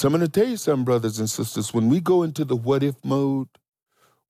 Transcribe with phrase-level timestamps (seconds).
[0.00, 1.74] So I'm going to tell you something, brothers and sisters.
[1.74, 3.48] When we go into the what if mode,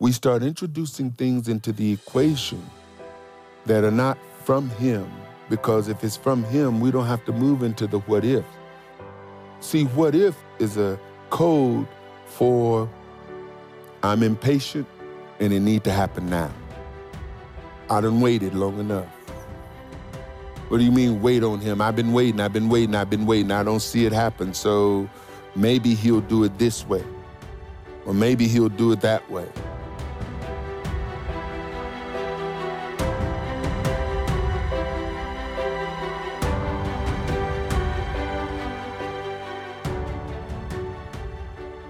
[0.00, 2.60] we start introducing things into the equation
[3.66, 5.08] that are not from Him.
[5.48, 8.44] Because if it's from Him, we don't have to move into the what if.
[9.60, 10.98] See, what if is a
[11.30, 11.86] code
[12.26, 12.90] for
[14.02, 14.88] I'm impatient
[15.38, 16.52] and it need to happen now.
[17.88, 19.06] I done waited long enough.
[20.66, 21.80] What do you mean wait on him?
[21.80, 23.52] I've been waiting, I've been waiting, I've been waiting.
[23.52, 24.52] I don't see it happen.
[24.52, 25.08] So
[25.54, 27.04] maybe he'll do it this way.
[28.06, 29.46] Or maybe he'll do it that way.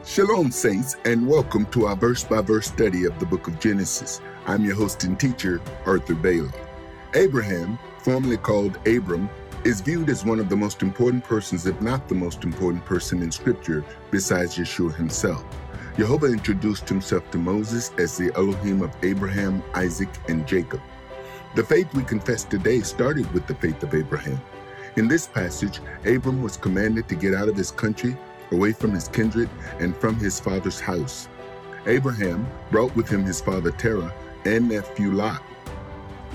[0.04, 4.20] Shalom, Saints, and welcome to our verse by verse study of the book of Genesis.
[4.44, 6.50] I'm your host and teacher, Arthur Bailey.
[7.14, 9.30] Abraham, formerly called Abram,
[9.64, 13.22] is viewed as one of the most important persons, if not the most important person
[13.22, 15.44] in Scripture, besides Yeshua himself.
[15.96, 20.80] Jehovah introduced himself to Moses as the Elohim of Abraham, Isaac, and Jacob.
[21.54, 24.40] The faith we confess today started with the faith of Abraham.
[24.96, 28.16] In this passage, Abram was commanded to get out of his country
[28.52, 31.28] away from his kindred and from his father's house.
[31.86, 34.12] Abraham brought with him his father Terah
[34.44, 35.42] and nephew Lot.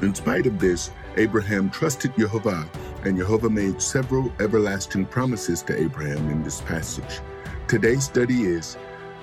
[0.01, 2.69] In spite of this, Abraham trusted Jehovah,
[3.05, 7.21] and Jehovah made several everlasting promises to Abraham in this passage.
[7.67, 8.77] Today's study is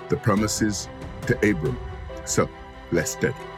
[0.08, 0.88] the promises
[1.26, 1.78] to Abram.
[2.24, 2.48] So
[2.92, 3.51] let's study.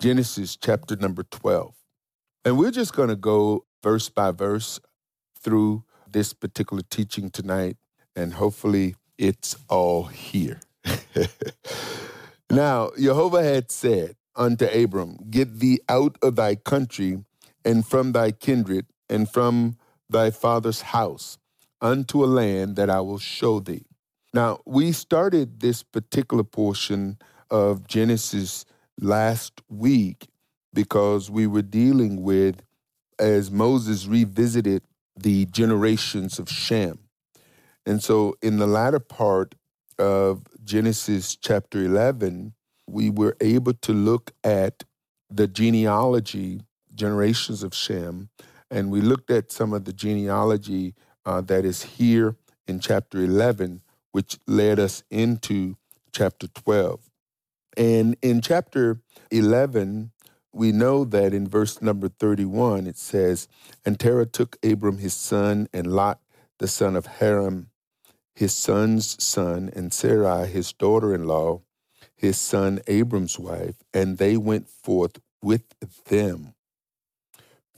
[0.00, 1.74] Genesis chapter number 12.
[2.46, 4.80] And we're just going to go verse by verse
[5.38, 7.76] through this particular teaching tonight,
[8.16, 10.60] and hopefully it's all here.
[12.50, 17.22] now, Jehovah had said unto Abram, Get thee out of thy country
[17.62, 19.76] and from thy kindred and from
[20.08, 21.36] thy father's house
[21.82, 23.84] unto a land that I will show thee.
[24.32, 27.18] Now, we started this particular portion
[27.50, 28.64] of Genesis
[29.00, 30.28] last week
[30.72, 32.62] because we were dealing with,
[33.18, 34.82] as Moses revisited
[35.16, 36.98] the generations of Shem.
[37.84, 39.54] And so in the latter part
[39.98, 42.54] of Genesis chapter 11,
[42.86, 44.84] we were able to look at
[45.28, 46.60] the genealogy,
[46.94, 48.28] generations of Shem,
[48.70, 50.94] and we looked at some of the genealogy
[51.26, 55.76] uh, that is here in chapter 11, which led us into
[56.12, 57.09] chapter 12.
[57.76, 59.00] And in chapter
[59.30, 60.12] 11,
[60.52, 63.48] we know that in verse number 31, it says,
[63.84, 66.20] And Terah took Abram his son, and Lot
[66.58, 67.68] the son of Haran,
[68.34, 71.62] his son's son, and Sarai his daughter in law,
[72.14, 75.64] his son Abram's wife, and they went forth with
[76.06, 76.54] them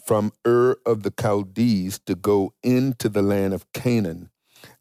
[0.04, 4.30] from Ur of the Chaldees to go into the land of Canaan.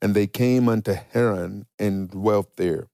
[0.01, 2.87] And they came unto Haran and dwelt there.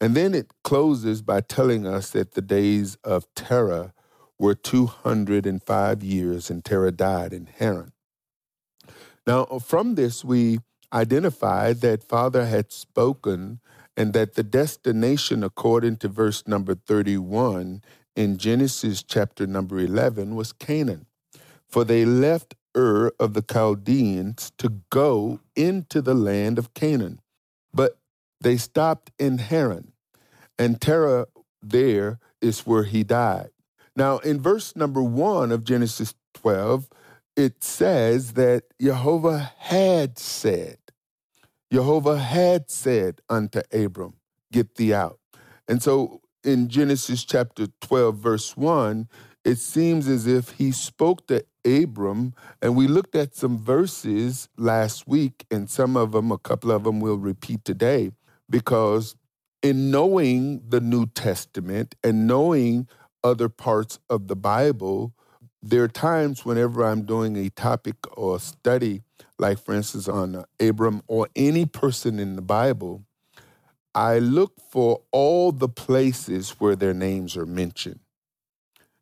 [0.00, 3.92] And then it closes by telling us that the days of Terah
[4.38, 7.92] were 205 years, and Terah died in Haran.
[9.26, 10.60] Now, from this, we
[10.92, 13.60] identify that Father had spoken
[13.96, 17.82] and that the destination, according to verse number 31
[18.16, 21.06] in Genesis chapter number 11, was Canaan.
[21.68, 27.20] For they left Ur of the Chaldeans to go into the land of Canaan.
[28.44, 29.92] They stopped in Haran,
[30.58, 31.28] and Terah
[31.62, 33.48] there is where he died.
[33.96, 36.90] Now, in verse number one of Genesis 12,
[37.36, 40.76] it says that Jehovah had said,
[41.72, 44.12] Jehovah had said unto Abram,
[44.52, 45.18] Get thee out.
[45.66, 49.08] And so in Genesis chapter 12, verse 1,
[49.46, 55.08] it seems as if he spoke to Abram, and we looked at some verses last
[55.08, 58.10] week, and some of them, a couple of them, we'll repeat today,
[58.48, 59.16] because
[59.62, 62.88] in knowing the New Testament and knowing
[63.22, 65.14] other parts of the Bible,
[65.62, 69.02] there are times whenever I'm doing a topic or a study,
[69.38, 73.04] like for instance on uh, Abram or any person in the Bible,
[73.94, 78.00] I look for all the places where their names are mentioned.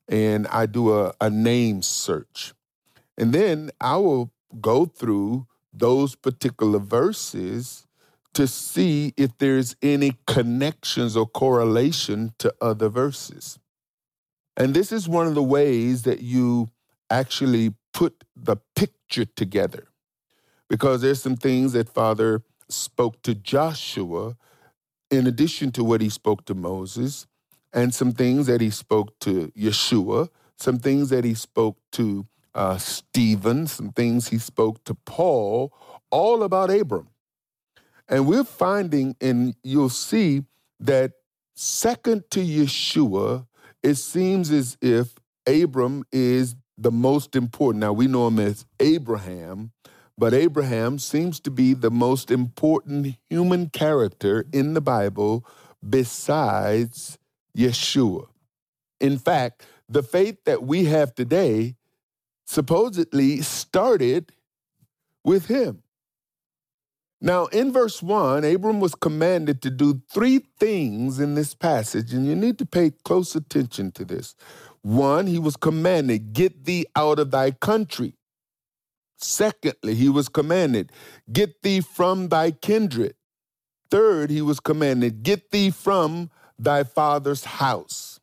[0.09, 2.53] And I do a, a name search.
[3.17, 7.87] And then I will go through those particular verses
[8.35, 13.59] to see if there's any connections or correlation to other verses.
[14.57, 16.71] And this is one of the ways that you
[17.11, 19.89] actually put the picture together
[20.69, 24.37] because there's some things that Father spoke to Joshua
[25.11, 27.27] in addition to what he spoke to Moses,
[27.73, 32.79] and some things that he spoke to Yeshua, some things that he spoke to uh,
[32.79, 35.73] Stephen, some things he spoke to Paul,
[36.11, 37.09] all about Abram.
[38.09, 40.43] And we're finding, and you'll see
[40.81, 41.13] that
[41.55, 43.47] second to Yeshua,
[43.83, 45.15] it seems as if
[45.47, 47.81] Abram is the most important.
[47.81, 49.73] Now, we know him as Abraham,
[50.19, 55.47] but Abraham seems to be the most important human character in the Bible
[55.89, 57.19] besides
[57.57, 58.27] Yeshua.
[59.01, 61.77] In fact, the faith that we have today
[62.47, 64.33] supposedly started
[65.25, 65.82] with him.
[67.25, 72.27] Now, in verse 1, Abram was commanded to do three things in this passage, and
[72.27, 74.35] you need to pay close attention to this.
[74.83, 78.15] One, he was commanded, Get thee out of thy country.
[79.19, 80.91] Secondly, he was commanded,
[81.33, 83.15] Get thee from thy kindred.
[83.89, 86.29] Third, he was commanded, Get thee from
[86.59, 88.19] thy father's house.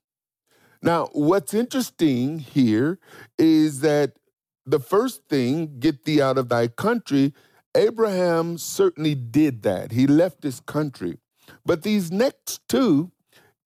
[0.83, 2.99] Now, what's interesting here
[3.37, 4.17] is that
[4.65, 7.33] the first thing, get thee out of thy country,
[7.75, 9.91] Abraham certainly did that.
[9.91, 11.19] He left his country.
[11.65, 13.11] But these next two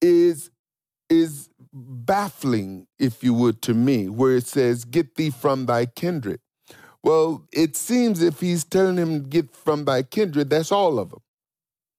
[0.01, 0.49] is
[1.09, 6.39] is baffling, if you would, to me, where it says, Get thee from thy kindred.
[7.03, 11.21] Well, it seems if he's telling him, Get from thy kindred, that's all of them.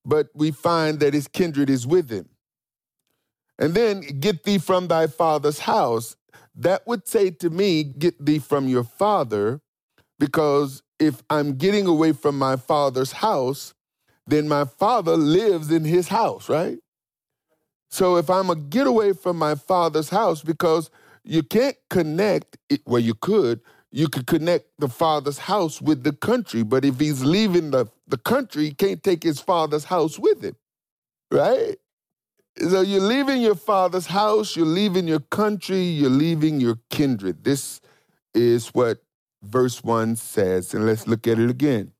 [0.04, 2.28] But we find that his kindred is with him.
[3.58, 6.16] And then, Get thee from thy father's house.
[6.54, 9.60] That would say to me, Get thee from your father,
[10.18, 13.74] because if I'm getting away from my father's house,
[14.26, 16.78] then my father lives in his house, right?
[17.90, 20.90] So if I'm a get away from my father's house, because
[21.22, 22.56] you can't connect,
[22.86, 23.60] well, you could,
[23.92, 28.18] you could connect the father's house with the country, but if he's leaving the, the
[28.18, 30.56] country, he can't take his father's house with him,
[31.30, 31.76] right?
[32.58, 37.44] So you're leaving your father's house, you're leaving your country, you're leaving your kindred.
[37.44, 37.80] This
[38.34, 39.03] is what
[39.44, 40.75] verse 1 says.
[40.75, 41.93] And let's look at it again.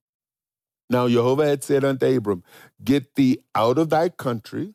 [0.91, 2.43] Now Jehovah had said unto Abram,
[2.82, 4.75] Get thee out of thy country,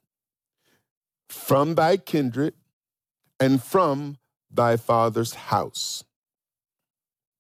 [1.29, 2.55] from thy kindred,
[3.39, 4.17] and from
[4.51, 6.03] thy father's house.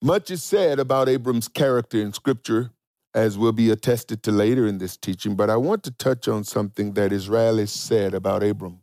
[0.01, 2.71] Much is said about Abram's character in Scripture,
[3.13, 6.43] as will be attested to later in this teaching, but I want to touch on
[6.43, 8.81] something that Israel said about Abram,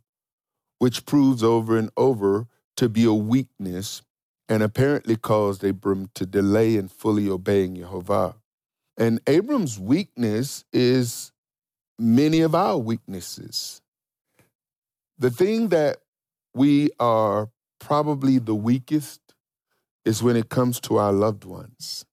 [0.79, 4.03] which proves over and over to be a weakness
[4.49, 8.35] and apparently caused Abram to delay in fully obeying Jehovah.
[8.97, 11.31] And Abram's weakness is
[11.99, 13.81] many of our weaknesses.
[15.19, 15.97] The thing that
[16.53, 17.49] we are
[17.79, 19.21] probably the weakest
[20.05, 22.05] is when it comes to our loved ones,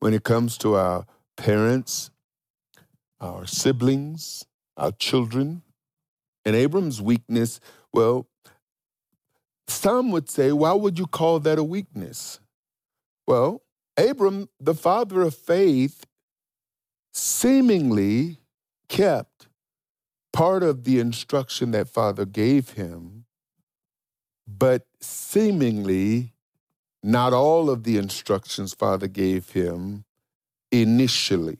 [0.00, 1.06] when it comes to our
[1.36, 2.10] parents,
[3.20, 4.44] our siblings,
[4.76, 5.62] our children.
[6.44, 7.60] And Abram's weakness,
[7.92, 8.26] well,
[9.68, 12.40] some would say, why would you call that a weakness?
[13.26, 13.62] Well,
[13.96, 16.04] Abram, the father of faith,
[17.12, 18.38] seemingly
[18.88, 19.48] kept
[20.32, 23.24] part of the instruction that father gave him,
[24.46, 26.32] but seemingly
[27.02, 30.04] not all of the instructions father gave him
[30.72, 31.58] initially.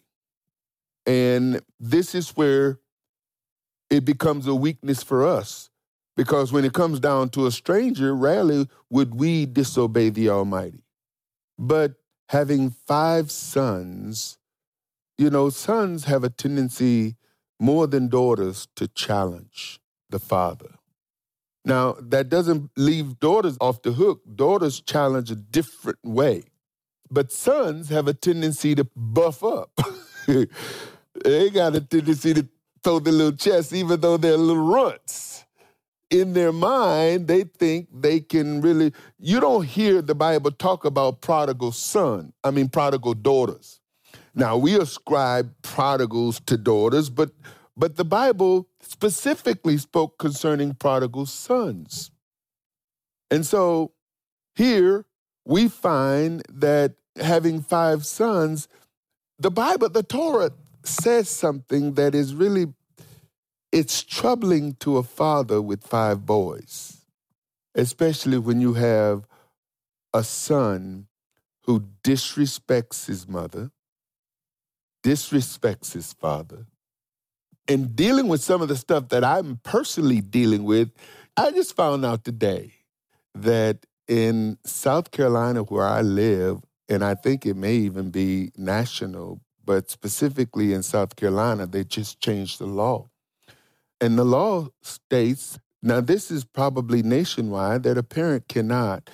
[1.06, 2.80] And this is where
[3.90, 5.70] it becomes a weakness for us
[6.16, 10.84] because when it comes down to a stranger, rarely would we disobey the Almighty.
[11.58, 11.94] But
[12.28, 14.38] having five sons,
[15.18, 17.16] you know, sons have a tendency
[17.60, 19.80] more than daughters to challenge
[20.10, 20.74] the father.
[21.64, 24.20] Now, that doesn't leave daughters off the hook.
[24.34, 26.44] Daughters challenge a different way.
[27.10, 29.70] But sons have a tendency to buff up.
[30.26, 32.48] they got a tendency to
[32.82, 35.43] throw their little chest, even though they're little runts
[36.14, 38.92] in their mind, they think they can really.
[39.18, 43.80] You don't hear the Bible talk about prodigal son, I mean, prodigal daughters.
[44.32, 47.32] Now, we ascribe prodigals to daughters, but,
[47.76, 52.12] but the Bible specifically spoke concerning prodigal sons.
[53.30, 53.92] And so
[54.54, 55.06] here
[55.44, 58.68] we find that having five sons,
[59.38, 60.50] the Bible, the Torah
[60.84, 62.66] says something that is really
[63.74, 66.98] it's troubling to a father with five boys,
[67.74, 69.26] especially when you have
[70.14, 71.08] a son
[71.64, 73.72] who disrespects his mother,
[75.02, 76.66] disrespects his father.
[77.66, 80.92] And dealing with some of the stuff that I'm personally dealing with,
[81.36, 82.74] I just found out today
[83.34, 89.40] that in South Carolina, where I live, and I think it may even be national,
[89.64, 93.08] but specifically in South Carolina, they just changed the law.
[94.00, 99.10] And the law states now, this is probably nationwide that a parent cannot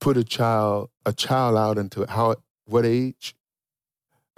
[0.00, 2.34] put a child a child out into how
[2.66, 3.36] what age?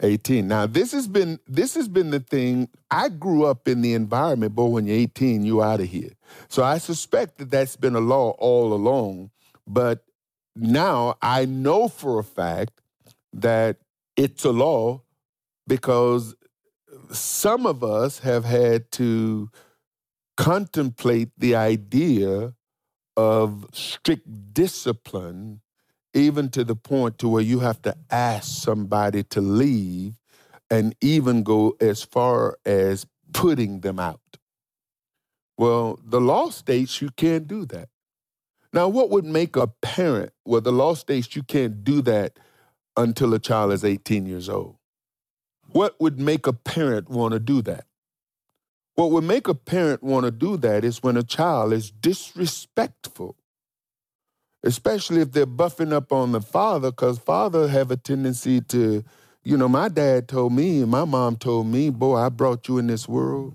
[0.02, 3.95] 18 now this has been this has been the thing i grew up in the
[3.95, 6.11] environment but when you're 18 you out of here.
[6.49, 9.31] So i suspect that that's been a law all along
[9.69, 10.04] but
[10.57, 12.81] now i know for a fact
[13.33, 13.76] that
[14.16, 15.00] it's a law
[15.69, 16.35] because
[17.12, 19.49] some of us have had to
[20.37, 22.55] contemplate the idea
[23.17, 25.61] of strict discipline
[26.14, 30.14] even to the point to where you have to ask somebody to leave
[30.71, 34.21] and even go as far as putting them out.
[35.57, 37.88] Well, the law states you can't do that.
[38.73, 42.38] Now, what would make a parent, well, the law states you can't do that
[42.97, 44.76] until a child is 18 years old.
[45.69, 47.87] What would make a parent want to do that?
[48.95, 53.37] What would make a parent want to do that is when a child is disrespectful
[54.65, 59.05] especially if they're buffing up on the father, because father have a tendency to,
[59.45, 62.79] you know, my dad told me and my mom told me, boy, I brought you
[62.79, 63.55] in this world.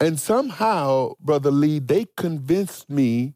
[0.00, 3.34] And somehow, Brother Lee, they convinced me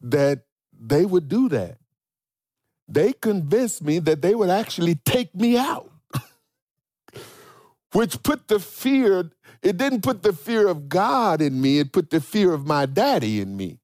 [0.00, 1.76] that they would do that.
[2.88, 5.92] They convinced me that they would actually take me out,
[7.92, 9.30] which put the fear,
[9.62, 12.86] it didn't put the fear of God in me, it put the fear of my
[12.86, 13.78] daddy in me.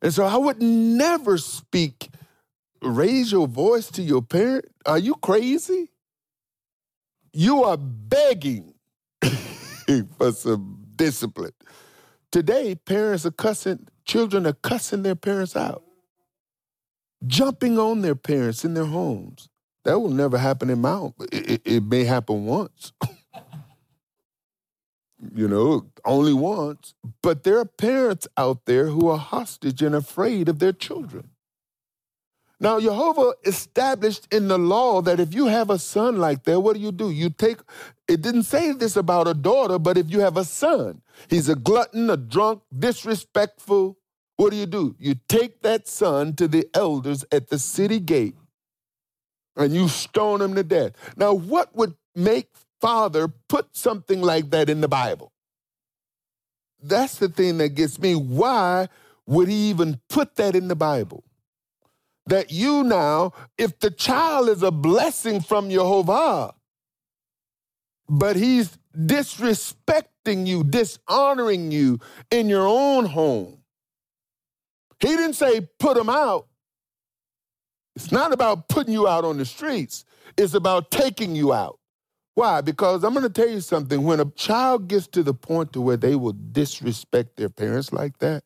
[0.00, 2.08] And so I would never speak,
[2.80, 4.66] raise your voice to your parent.
[4.86, 5.90] Are you crazy?
[7.32, 8.74] You are begging
[10.16, 11.52] for some discipline.
[12.30, 15.82] Today, parents are cussing, children are cussing their parents out,
[17.26, 19.48] jumping on their parents in their homes.
[19.84, 22.92] That will never happen in my It, it, it may happen once.
[25.34, 26.94] you know, only once.
[27.22, 31.30] But there are parents out there who are hostage and afraid of their children.
[32.60, 36.74] Now, Jehovah established in the law that if you have a son like that, what
[36.74, 37.10] do you do?
[37.10, 37.58] You take,
[38.08, 41.54] it didn't say this about a daughter, but if you have a son, he's a
[41.54, 43.96] glutton, a drunk, disrespectful,
[44.36, 44.96] what do you do?
[44.98, 48.34] You take that son to the elders at the city gate
[49.56, 50.92] and you stone him to death.
[51.16, 52.48] Now, what would make
[52.80, 55.32] father put something like that in the Bible.
[56.82, 58.14] That's the thing that gets me.
[58.14, 58.88] Why
[59.26, 61.24] would he even put that in the Bible?
[62.26, 66.54] That you now, if the child is a blessing from Jehovah,
[68.08, 73.58] but he's disrespecting you, dishonoring you in your own home.
[75.00, 76.46] He didn't say put him out.
[77.96, 80.04] It's not about putting you out on the streets,
[80.36, 81.78] it's about taking you out.
[82.38, 82.60] Why?
[82.60, 84.04] Because I'm going to tell you something.
[84.04, 88.18] When a child gets to the point to where they will disrespect their parents like
[88.18, 88.44] that,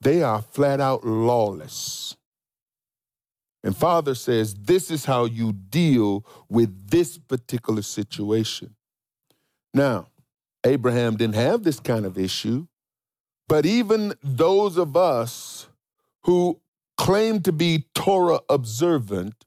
[0.00, 2.16] they are flat out lawless.
[3.64, 8.76] And Father says, this is how you deal with this particular situation.
[9.74, 10.06] Now,
[10.62, 12.68] Abraham didn't have this kind of issue,
[13.48, 15.66] but even those of us
[16.22, 16.60] who
[16.96, 19.44] claim to be Torah observant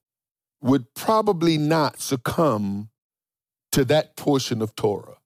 [0.62, 2.90] would probably not succumb
[3.72, 5.18] to that portion of Torah,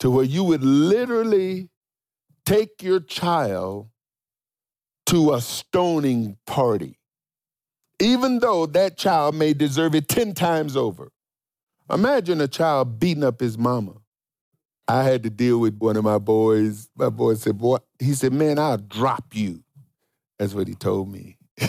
[0.00, 1.68] to where you would literally
[2.44, 3.88] take your child
[5.06, 6.98] to a stoning party,
[8.00, 11.10] even though that child may deserve it 10 times over.
[11.90, 13.94] Imagine a child beating up his mama.
[14.86, 16.88] I had to deal with one of my boys.
[16.96, 19.62] My boy said, Boy, he said, Man, I'll drop you.
[20.38, 21.36] That's what he told me.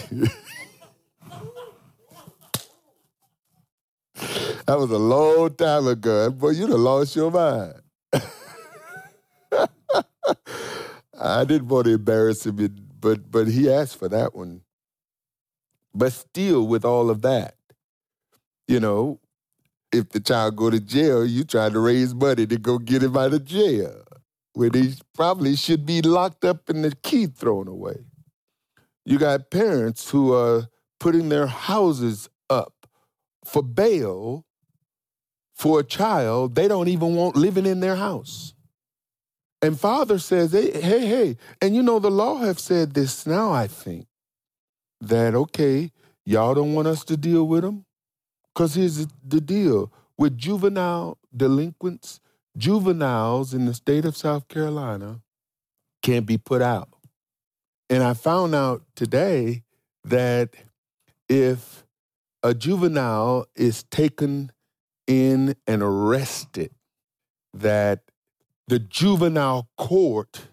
[4.65, 6.29] That was a long time ago.
[6.31, 7.73] Boy, you'd have lost your mind.
[11.19, 12.55] I didn't want to embarrass him,
[12.99, 14.61] but but he asked for that one.
[15.93, 17.55] But still, with all of that,
[18.67, 19.19] you know,
[19.91, 23.17] if the child go to jail, you try to raise money to go get him
[23.17, 24.03] out of jail,
[24.53, 28.05] when he probably should be locked up and the key thrown away.
[29.05, 30.67] You got parents who are
[30.99, 32.87] putting their houses up
[33.43, 34.45] for bail
[35.59, 38.53] for a child they don't even want living in their house.
[39.61, 41.37] And father says, hey, hey, hey.
[41.61, 44.07] And you know, the law have said this now, I think,
[45.01, 45.91] that, okay,
[46.25, 47.85] y'all don't want us to deal with them?
[48.53, 52.21] Because here's the deal with juvenile delinquents,
[52.57, 55.19] juveniles in the state of South Carolina
[56.01, 56.87] can't be put out.
[57.89, 59.63] And I found out today
[60.05, 60.51] that
[61.27, 61.85] if
[62.43, 64.53] a juvenile is taken
[65.09, 66.71] in and arrested,
[67.53, 68.03] that
[68.67, 70.47] the juvenile court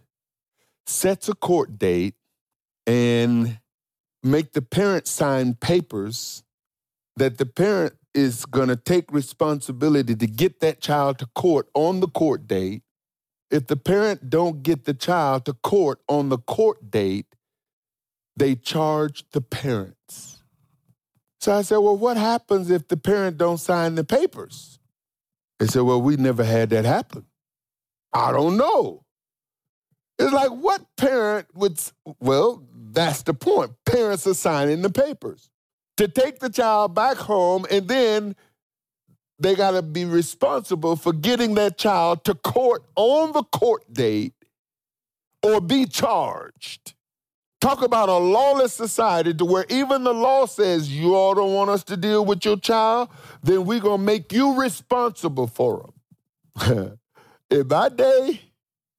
[0.86, 2.14] sets a court date
[2.86, 3.60] and
[4.22, 6.42] make the parent sign papers
[7.16, 12.00] that the parent is going to take responsibility to get that child to court on
[12.00, 12.82] the court date.
[13.50, 17.26] If the parent don't get the child to court on the court date
[18.36, 20.35] they charge the parents
[21.46, 24.80] so i said well what happens if the parent don't sign the papers?
[25.60, 27.24] They said well we never had that happen.
[28.12, 29.04] I don't know.
[30.18, 31.78] It's like what parent would
[32.18, 33.70] well that's the point.
[33.84, 35.48] Parents are signing the papers
[35.98, 38.34] to take the child back home and then
[39.38, 44.34] they got to be responsible for getting that child to court on the court date
[45.44, 46.95] or be charged.
[47.60, 51.70] Talk about a lawless society to where even the law says you all don't want
[51.70, 53.08] us to deal with your child,
[53.42, 55.90] then we're going to make you responsible for
[56.56, 56.98] them.
[57.50, 58.40] In my day,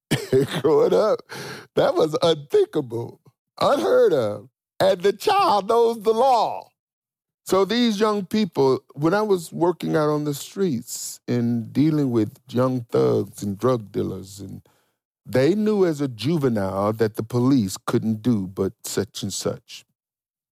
[0.62, 1.20] growing up,
[1.76, 3.20] that was unthinkable,
[3.60, 4.50] unheard of.
[4.80, 6.70] And the child knows the law.
[7.46, 12.38] So these young people, when I was working out on the streets and dealing with
[12.50, 14.62] young thugs and drug dealers, and
[15.29, 19.84] they knew as a juvenile that the police couldn't do but such and such.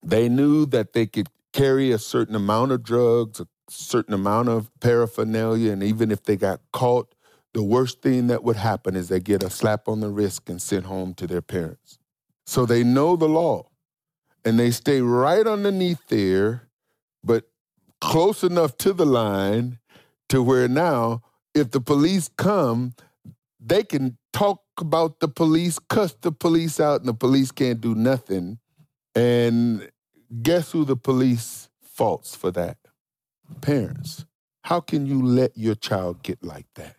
[0.03, 4.70] They knew that they could carry a certain amount of drugs, a certain amount of
[4.82, 7.15] paraphernalia, and even if they got caught,
[7.53, 10.62] the worst thing that would happen is they get a slap on the wrist and
[10.62, 11.98] sent home to their parents.
[12.46, 13.70] So they know the law
[14.44, 16.67] and they stay right underneath there
[17.24, 17.46] but
[18.01, 19.79] close enough to the line
[20.27, 22.94] to where now, if the police come,
[23.58, 27.96] they can talk about the police, cuss the police out, and the police can't do
[27.96, 28.60] nothing.
[29.13, 29.89] And
[30.41, 32.78] guess who the police faults for that?
[33.62, 34.26] Parents.
[34.63, 36.95] How can you let your child get like that?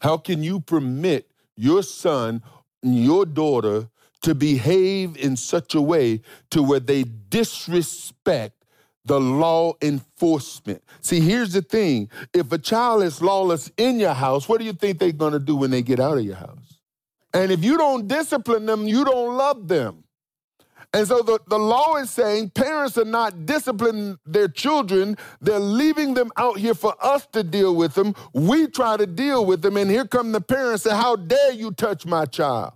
[0.00, 2.42] How can you permit your son
[2.82, 3.88] and your daughter
[4.22, 8.64] to behave in such a way to where they disrespect
[9.04, 10.82] the law enforcement.
[11.00, 14.72] See, here's the thing if a child is lawless in your house, what do you
[14.72, 16.65] think they're going to do when they get out of your house?
[17.36, 20.04] And if you don't discipline them, you don't love them.
[20.94, 25.18] And so the, the law is saying parents are not disciplining their children.
[25.42, 28.14] They're leaving them out here for us to deal with them.
[28.32, 29.76] We try to deal with them.
[29.76, 32.72] And here come the parents say, How dare you touch my child?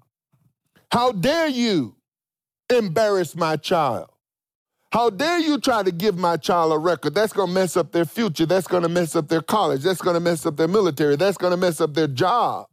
[0.92, 1.96] How dare you
[2.68, 4.10] embarrass my child?
[4.92, 7.14] How dare you try to give my child a record?
[7.14, 8.44] That's going to mess up their future.
[8.44, 9.82] That's going to mess up their college.
[9.84, 11.16] That's going to mess up their military.
[11.16, 12.69] That's going to mess up their jobs.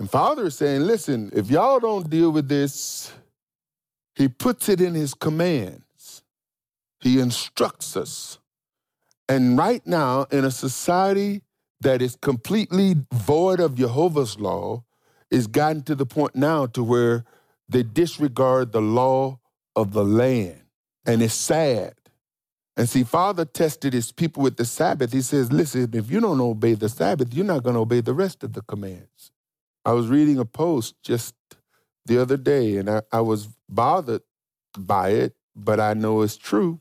[0.00, 3.12] And Father is saying, listen, if y'all don't deal with this,
[4.14, 6.22] He puts it in His commands,
[7.00, 8.38] He instructs us.
[9.28, 11.42] And right now, in a society
[11.82, 14.84] that is completely void of Jehovah's law,
[15.30, 17.24] is gotten to the point now to where
[17.68, 19.38] they disregard the law
[19.76, 20.62] of the land.
[21.04, 21.92] And it's sad.
[22.74, 25.12] And see, Father tested his people with the Sabbath.
[25.12, 28.14] He says, listen, if you don't obey the Sabbath, you're not going to obey the
[28.14, 29.30] rest of the commands.
[29.84, 31.34] I was reading a post just
[32.06, 34.22] the other day, and I, I was bothered
[34.78, 36.80] by it, but I know it's true.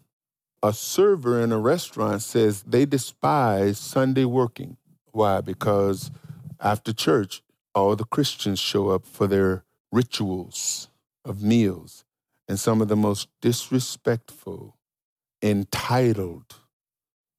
[0.61, 4.77] A server in a restaurant says they despise Sunday working.
[5.11, 5.41] Why?
[5.41, 6.11] Because
[6.59, 7.41] after church,
[7.73, 10.89] all the Christians show up for their rituals
[11.23, 12.03] of meals
[12.47, 14.75] and some of the most disrespectful,
[15.41, 16.55] entitled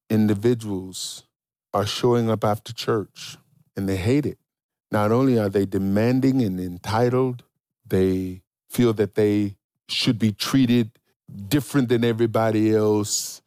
[0.09, 1.27] individuals
[1.73, 3.37] are showing up after church
[3.75, 4.39] and they hate it.
[4.91, 7.43] Not only are they demanding and entitled,
[7.87, 9.55] they feel that they
[9.87, 10.91] should be treated
[11.47, 13.41] different than everybody else,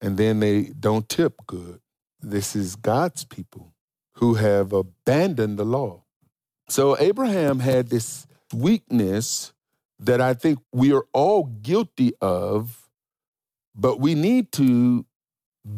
[0.00, 1.80] and then they don't tip good.
[2.20, 3.72] This is God's people
[4.14, 6.02] who have abandoned the law.
[6.68, 9.52] So Abraham had this weakness
[9.98, 12.88] that I think we are all guilty of,
[13.74, 15.06] but we need to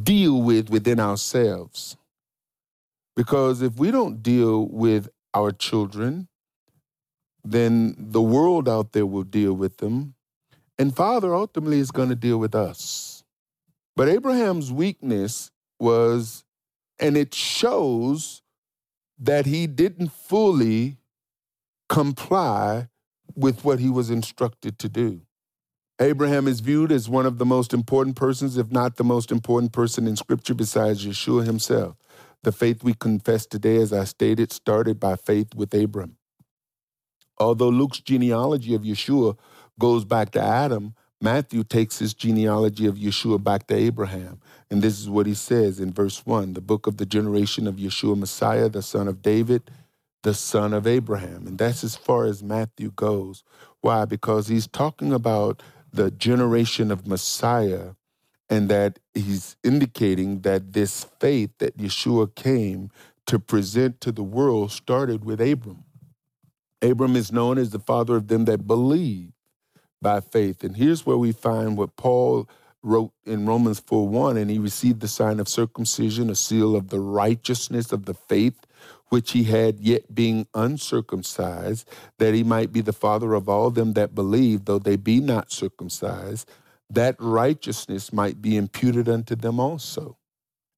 [0.03, 1.97] deal with within ourselves.
[3.17, 6.29] Because if we don't deal with our children,
[7.45, 10.15] then the world out there will deal with them.
[10.79, 13.23] And Father ultimately is going to deal with us.
[13.97, 16.45] But Abraham's weakness was,
[16.99, 18.43] and it shows
[19.19, 20.97] that he didn't fully
[21.89, 22.89] comply
[23.37, 25.21] with what he was instructed to do.
[26.01, 29.73] Abraham is viewed as one of the most important persons, if not the most important
[29.73, 31.97] person in Scripture besides Yeshua himself.
[32.45, 36.19] The faith we confess today, as I stated, started by faith with Abram.
[37.39, 39.39] Although Luke's genealogy of Yeshua
[39.81, 44.43] goes back to Adam, Matthew takes his genealogy of Yeshua back to Abraham.
[44.71, 47.77] And this is what he says in verse 1 the book of the generation of
[47.77, 49.71] Yeshua Messiah, the son of David,
[50.23, 51.47] the son of Abraham.
[51.47, 53.43] And that's as far as Matthew goes.
[53.81, 54.05] Why?
[54.05, 57.93] Because he's talking about the generation of Messiah
[58.51, 62.91] and that he's indicating that this faith that Yeshua came
[63.27, 65.85] to present to the world started with Abram.
[66.83, 69.33] Abram is known as the father of them that believe
[70.03, 70.63] by faith.
[70.63, 72.49] And here's where we find what Paul
[72.83, 76.91] wrote in Romans 4 1 and he received the sign of circumcision, a seal of
[76.91, 78.67] the righteousness of the faith
[79.09, 83.93] which he had yet being uncircumcised, that he might be the father of all them
[83.95, 86.51] that believe, though they be not circumcised,
[86.95, 90.19] that righteousness might be imputed unto them also.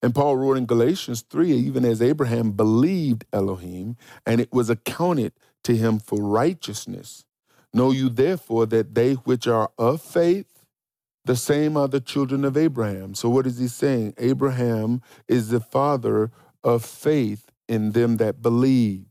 [0.02, 5.32] And Paul wrote in Galatians 3 even as Abraham believed Elohim, and it was accounted
[5.64, 7.24] to him for righteousness.
[7.72, 10.62] Know you therefore that they which are of faith,
[11.24, 13.14] the same are the children of Abraham.
[13.14, 14.14] So what is he saying?
[14.16, 16.30] Abraham is the father
[16.62, 19.06] of faith in them that believe.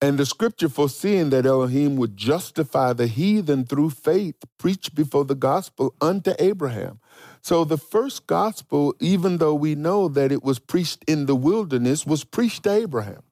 [0.00, 5.34] And the scripture foreseeing that Elohim would justify the heathen through faith, preached before the
[5.34, 7.00] gospel unto Abraham.
[7.40, 12.04] So the first gospel, even though we know that it was preached in the wilderness,
[12.04, 13.22] was preached to Abraham.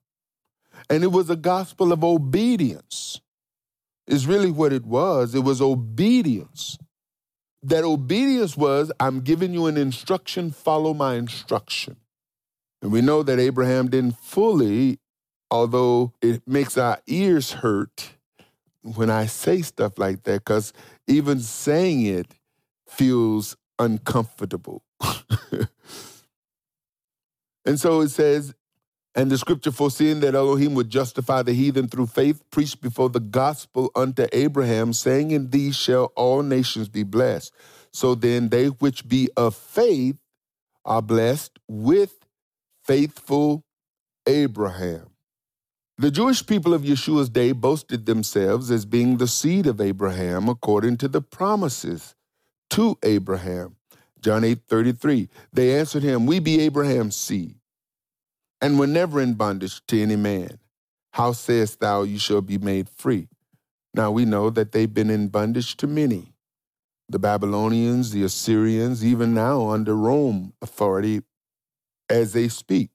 [0.88, 3.20] And it was a gospel of obedience,
[4.06, 5.34] is really what it was.
[5.34, 6.78] It was obedience.
[7.62, 11.96] That obedience was, I'm giving you an instruction, follow my instruction.
[12.82, 14.98] And we know that Abraham didn't fully
[15.54, 18.14] although it makes our ears hurt
[18.82, 20.72] when I say stuff like that, because
[21.06, 22.26] even saying it
[22.88, 24.82] feels uncomfortable.
[27.64, 28.52] and so it says,
[29.14, 33.20] and the scripture foreseeing that Elohim would justify the heathen through faith, preached before the
[33.20, 37.54] gospel unto Abraham, saying, In these shall all nations be blessed.
[37.92, 40.16] So then they which be of faith
[40.84, 42.26] are blessed with
[42.82, 43.64] faithful
[44.26, 45.13] Abraham.
[45.96, 50.96] The Jewish people of Yeshua's day boasted themselves as being the seed of Abraham according
[50.98, 52.16] to the promises
[52.70, 53.76] to Abraham.
[54.20, 55.28] John 8 33.
[55.52, 57.56] They answered him, We be Abraham's seed,
[58.60, 60.58] and were never in bondage to any man.
[61.12, 63.28] How sayest thou, you shall be made free?
[63.94, 66.34] Now we know that they've been in bondage to many
[67.08, 71.22] the Babylonians, the Assyrians, even now under Rome authority
[72.08, 72.93] as they speak.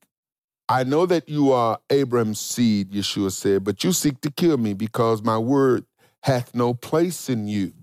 [0.71, 4.75] I know that you are Abram's seed, Yeshua said, but you seek to kill me
[4.75, 5.85] because my word
[6.21, 7.73] hath no place in you.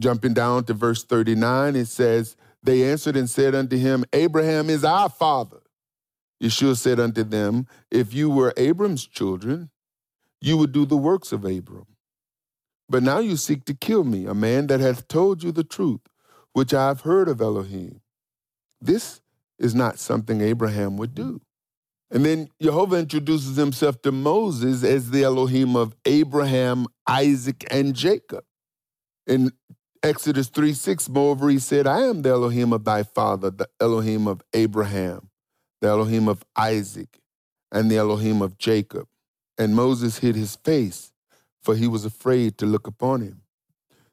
[0.00, 4.84] Jumping down to verse 39, it says, They answered and said unto him, Abraham is
[4.84, 5.60] our father.
[6.42, 9.70] Yeshua said unto them, If you were Abram's children,
[10.40, 11.86] you would do the works of Abram.
[12.88, 16.00] But now you seek to kill me, a man that hath told you the truth,
[16.52, 18.00] which I have heard of Elohim.
[18.80, 19.20] This
[19.56, 21.40] is not something Abraham would do.
[22.12, 28.44] And then Jehovah introduces himself to Moses as the Elohim of Abraham, Isaac, and Jacob.
[29.26, 29.50] In
[30.02, 34.28] Exodus 3 6, moreover, he said, I am the Elohim of thy father, the Elohim
[34.28, 35.30] of Abraham,
[35.80, 37.18] the Elohim of Isaac,
[37.72, 39.08] and the Elohim of Jacob.
[39.56, 41.12] And Moses hid his face,
[41.62, 43.40] for he was afraid to look upon him.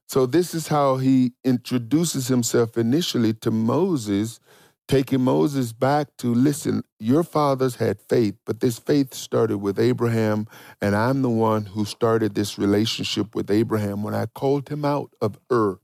[0.08, 4.40] So, this is how he introduces himself initially to Moses
[4.90, 10.48] taking Moses back to listen, your fathers had faith, but this faith started with Abraham,
[10.82, 15.14] and I'm the one who started this relationship with Abraham when I called him out
[15.22, 15.80] of Ur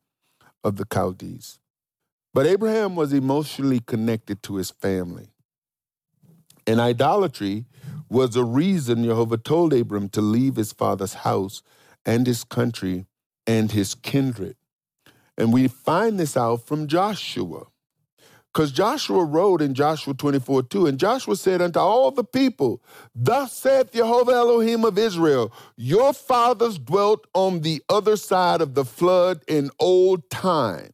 [0.63, 1.59] of the Chaldees.
[2.33, 5.27] But Abraham was emotionally connected to his family.
[6.65, 7.67] And idolatry
[8.09, 11.61] was a reason Jehovah told Abram to leave his father's house
[12.07, 13.05] and his country
[13.45, 14.55] and his kindred.
[15.37, 17.67] And we find this out from Joshua.
[18.55, 22.81] Because Joshua wrote in Joshua 24 2, and Joshua said unto all the people,
[23.13, 28.85] Thus saith Jehovah Elohim of Israel, Your fathers dwelt on the other side of the
[28.85, 30.91] flood in old time,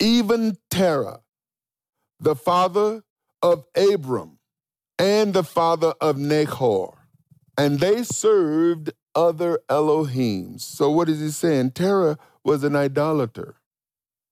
[0.00, 1.20] even Terah,
[2.18, 3.04] the father
[3.40, 4.40] of Abram,
[4.98, 7.06] and the father of Nahor,
[7.56, 10.62] and they served other Elohims.
[10.62, 11.70] So what is he saying?
[11.70, 13.54] Terah was an idolater,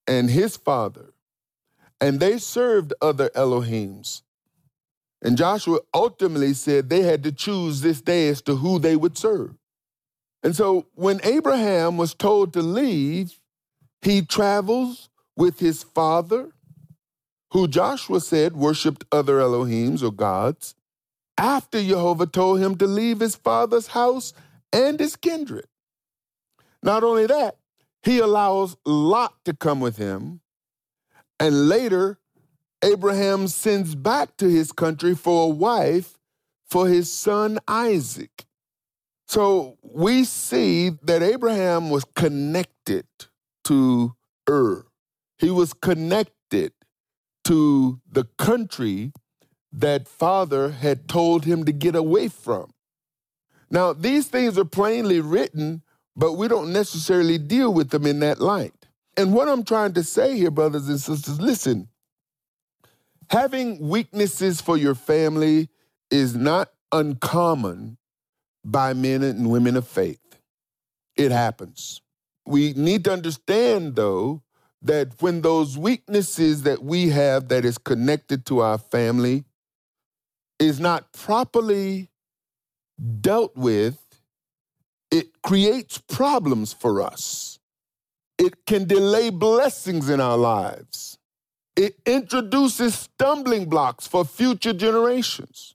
[0.09, 1.13] and his father
[2.01, 4.23] and they served other Elohims.
[5.21, 9.19] And Joshua ultimately said they had to choose this day as to who they would
[9.19, 9.55] serve.
[10.43, 13.41] And so when Abraham was told to leave,
[14.03, 16.53] he travels with his father,
[17.53, 20.75] who Joshua said worshiped other Elohims or gods,
[21.37, 24.33] after Jehovah told him to leave his father's house
[24.73, 25.67] and his kindred.
[26.83, 27.57] Not only that,
[28.03, 30.41] he allows Lot to come with him.
[31.41, 32.19] And later,
[32.83, 36.19] Abraham sends back to his country for a wife
[36.69, 38.45] for his son Isaac.
[39.27, 43.07] So we see that Abraham was connected
[43.65, 44.15] to
[44.49, 44.87] Ur.
[45.39, 46.73] He was connected
[47.45, 49.13] to the country
[49.73, 52.71] that father had told him to get away from.
[53.71, 55.83] Now, these things are plainly written,
[56.17, 58.78] but we don't necessarily deal with them in that light.
[59.19, 61.89] And what I'm trying to say here, brothers and sisters, listen,
[63.29, 65.71] having weaknesses for your family
[66.09, 67.99] is not uncommon
[68.65, 70.21] by men and women of faith.
[71.17, 72.01] It happens.
[72.47, 74.45] We need to understand, though,
[74.83, 79.43] that when those weaknesses that we have that is connected to our family
[80.61, 82.09] is not properly
[83.21, 83.99] dealt with,
[85.11, 87.58] it creates problems for us.
[88.39, 91.19] It can delay blessings in our lives.
[91.77, 95.75] It introduces stumbling blocks for future generations.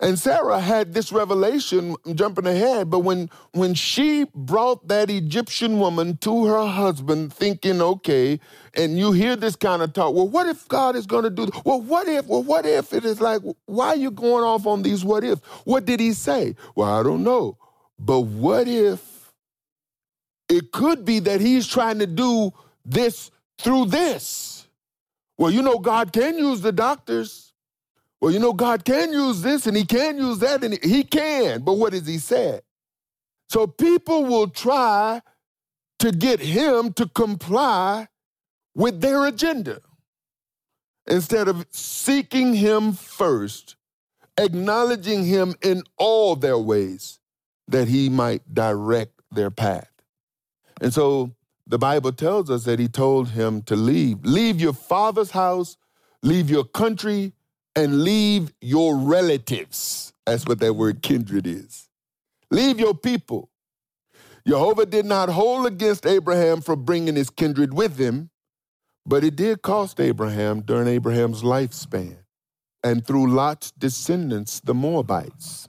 [0.00, 5.78] And Sarah had this revelation, I'm jumping ahead, but when when she brought that Egyptian
[5.78, 8.40] woman to her husband, thinking, okay,
[8.74, 11.48] and you hear this kind of talk, well, what if God is going to do?
[11.64, 12.26] Well, what if?
[12.26, 12.92] Well, what if?
[12.92, 15.40] It is like, why are you going off on these what ifs?
[15.64, 16.56] What did he say?
[16.74, 17.56] Well, I don't know.
[17.96, 19.11] But what if
[20.52, 22.52] it could be that he's trying to do
[22.84, 24.68] this through this?
[25.38, 27.54] Well, you know, God can use the doctors.
[28.20, 31.62] Well, you know, God can use this and he can use that, and he can,
[31.62, 32.62] but what has he said?
[33.48, 35.22] So people will try
[36.00, 38.08] to get him to comply
[38.74, 39.80] with their agenda
[41.06, 43.76] instead of seeking him first,
[44.38, 47.18] acknowledging him in all their ways
[47.68, 49.91] that he might direct their path.
[50.82, 51.34] And so
[51.66, 54.18] the Bible tells us that he told him to leave.
[54.24, 55.76] Leave your father's house,
[56.22, 57.32] leave your country,
[57.74, 60.12] and leave your relatives.
[60.26, 61.88] That's what that word kindred is.
[62.50, 63.48] Leave your people.
[64.46, 68.30] Jehovah did not hold against Abraham for bringing his kindred with him,
[69.06, 72.16] but it did cost Abraham during Abraham's lifespan
[72.82, 75.68] and through Lot's descendants, the Moabites.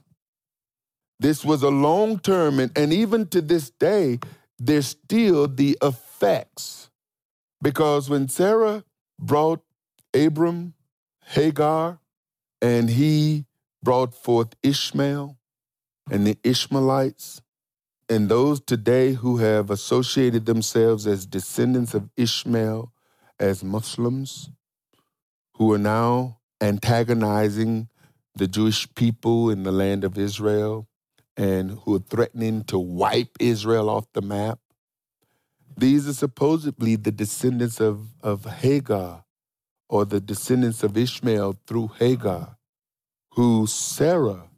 [1.20, 4.18] This was a long term, and, and even to this day,
[4.66, 6.90] there's still the effects.
[7.60, 8.84] Because when Sarah
[9.18, 9.62] brought
[10.14, 10.74] Abram
[11.26, 12.00] Hagar,
[12.62, 13.44] and he
[13.82, 15.36] brought forth Ishmael
[16.10, 17.42] and the Ishmaelites,
[18.08, 22.92] and those today who have associated themselves as descendants of Ishmael
[23.38, 24.50] as Muslims,
[25.56, 27.88] who are now antagonizing
[28.34, 30.88] the Jewish people in the land of Israel
[31.36, 34.58] and who are threatening to wipe Israel off the map.
[35.76, 39.24] These are supposedly the descendants of, of Hagar,
[39.88, 42.56] or the descendants of Ishmael through Hagar,
[43.32, 44.48] who Sarah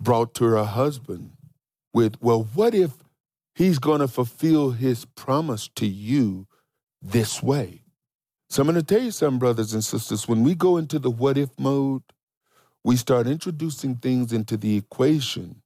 [0.00, 1.32] brought to her husband
[1.92, 2.92] with, well, what if
[3.54, 6.46] he's going to fulfill his promise to you
[7.00, 7.82] this way?
[8.50, 10.28] So I'm going to tell you something, brothers and sisters.
[10.28, 12.02] When we go into the what if mode,
[12.84, 15.62] we start introducing things into the equation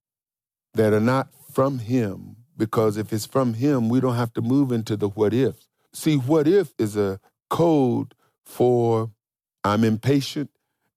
[0.74, 4.72] that are not from him, because if it's from him, we don't have to move
[4.72, 5.66] into the what if.
[5.92, 9.10] See, what if is a code for
[9.64, 10.50] I'm impatient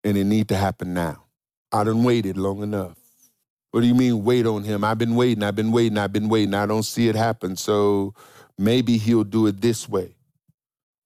[0.04, 1.24] and it need to happen now.
[1.72, 2.98] I done waited long enough.
[3.72, 4.84] What do you mean wait on him?
[4.84, 6.54] I've been waiting, I've been waiting, I've been waiting.
[6.54, 7.58] I don't see it happen.
[7.58, 8.14] So
[8.58, 10.16] maybe he'll do it this way.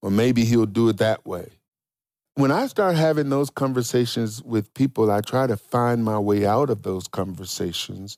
[0.02, 1.50] Or maybe he'll do it that way.
[2.36, 6.70] When I start having those conversations with people, I try to find my way out
[6.70, 8.18] of those conversations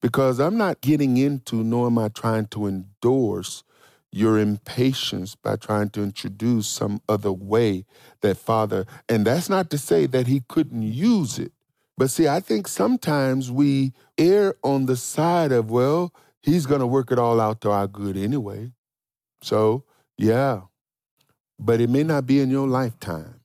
[0.00, 3.64] because I'm not getting into nor am I trying to endorse
[4.10, 7.84] your impatience by trying to introduce some other way
[8.20, 11.52] that Father, and that's not to say that he couldn't use it.
[11.96, 16.86] But see, I think sometimes we err on the side of, well, he's going to
[16.86, 18.72] work it all out to our good anyway.
[19.42, 19.84] So,
[20.16, 20.62] yeah,
[21.58, 23.40] but it may not be in your lifetime.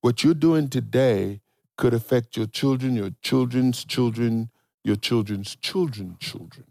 [0.00, 1.40] What you're doing today
[1.76, 4.50] could affect your children, your children's children,
[4.84, 6.66] your children's children's children.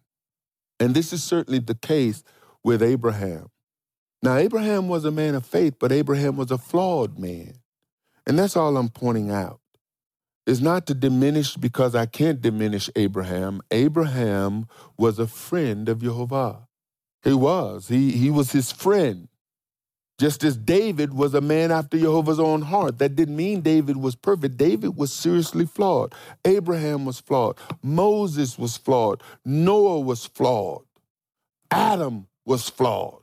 [0.80, 2.24] And this is certainly the case
[2.64, 3.48] with Abraham.
[4.22, 7.56] Now, Abraham was a man of faith, but Abraham was a flawed man.
[8.26, 9.60] And that's all I'm pointing out.
[10.46, 13.62] It's not to diminish because I can't diminish Abraham.
[13.72, 16.68] Abraham was a friend of Jehovah.
[17.24, 17.88] He was.
[17.88, 19.30] He, he was his friend.
[20.20, 23.00] Just as David was a man after Jehovah's own heart.
[23.00, 24.58] That didn't mean David was perfect.
[24.58, 26.14] David was seriously flawed.
[26.46, 27.58] Abraham was flawed.
[27.82, 29.24] Moses was flawed.
[29.44, 30.84] Noah was flawed.
[31.72, 33.22] Adam was flawed.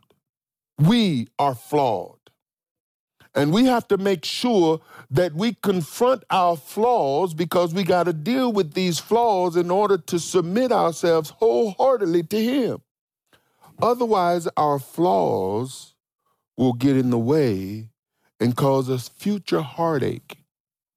[0.78, 2.16] We are flawed.
[3.34, 8.12] And we have to make sure that we confront our flaws because we got to
[8.12, 12.82] deal with these flaws in order to submit ourselves wholeheartedly to Him.
[13.80, 15.94] Otherwise, our flaws
[16.60, 17.88] will get in the way
[18.38, 20.36] and cause us future heartache.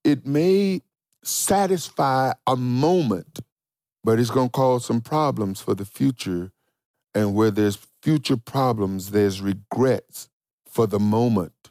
[0.04, 0.82] It may
[1.22, 3.40] satisfy a moment,
[4.04, 6.52] but it's going to cause some problems for the future.
[7.14, 10.28] And where there's future problems, there's regrets
[10.68, 11.70] for the moment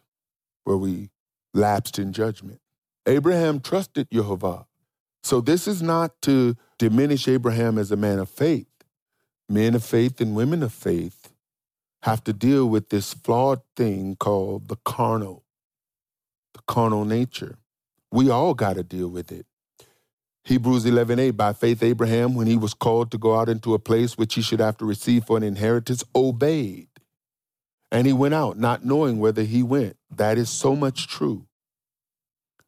[0.64, 1.12] where we
[1.54, 2.62] lapsed in judgment.
[3.06, 4.66] Abraham trusted Jehovah.
[5.22, 8.68] So this is not to diminish Abraham as a man of faith.
[9.48, 11.23] Men of faith and women of faith
[12.04, 15.46] have to deal with this flawed thing called the carnal,
[16.54, 17.58] the carnal nature.
[18.12, 19.46] We all got to deal with it.
[20.46, 24.18] Hebrews 11:8 by faith Abraham when he was called to go out into a place
[24.18, 26.90] which he should have to receive for an inheritance obeyed
[27.90, 31.48] and he went out not knowing whither he went that is so much true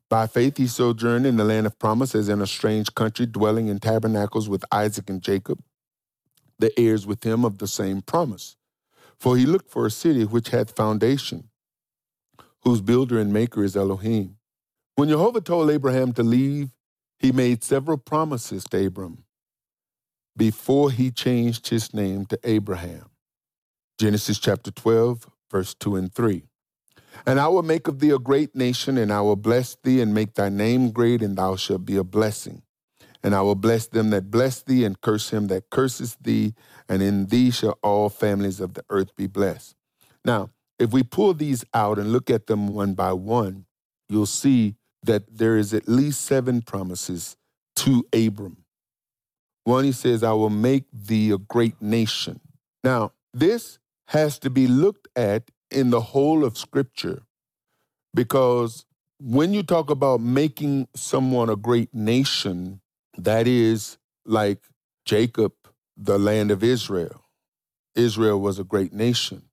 [0.09, 3.67] by faith he sojourned in the land of promise as in a strange country dwelling
[3.67, 5.61] in tabernacles with Isaac and Jacob
[6.59, 8.55] the heirs with him of the same promise
[9.25, 11.49] for he looked for a city which hath foundation
[12.61, 14.37] whose builder and maker is Elohim
[14.97, 16.69] when Jehovah told Abraham to leave
[17.17, 19.23] he made several promises to Abram
[20.37, 23.09] before he changed his name to Abraham.
[23.97, 26.43] Genesis chapter 12, verse 2 and 3.
[27.25, 30.13] And I will make of thee a great nation, and I will bless thee and
[30.13, 32.61] make thy name great, and thou shalt be a blessing.
[33.25, 36.53] And I will bless them that bless thee, and curse him that curses thee,
[36.87, 39.75] and in thee shall all families of the earth be blessed.
[40.23, 43.65] Now, if we pull these out and look at them one by one,
[44.09, 47.35] you'll see that there is at least seven promises
[47.77, 48.57] to Abram.
[49.63, 52.39] One, he says, I will make thee a great nation.
[52.83, 57.23] Now, this has to be looked at in the whole of Scripture
[58.13, 58.85] because
[59.19, 62.81] when you talk about making someone a great nation,
[63.17, 64.59] that is like
[65.05, 65.53] Jacob,
[65.95, 67.23] the land of Israel.
[67.95, 69.43] Israel was a great nation.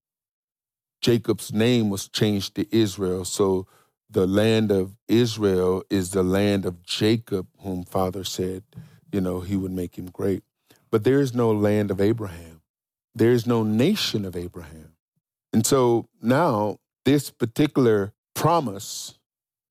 [1.01, 3.25] Jacob's name was changed to Israel.
[3.25, 3.67] So
[4.09, 8.63] the land of Israel is the land of Jacob, whom Father said,
[9.11, 10.43] you know, he would make him great.
[10.91, 12.63] But there is no land of Abraham.
[13.15, 14.95] There is no nation of Abraham.
[15.53, 19.19] And so now this particular promise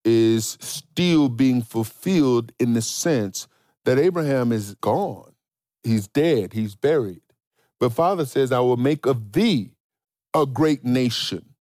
[0.04, 3.48] is still being fulfilled in the sense
[3.86, 5.34] that Abraham is gone.
[5.84, 7.22] He's dead, he's buried.
[7.80, 9.74] But Father says, I will make of thee
[10.36, 11.56] a great nation.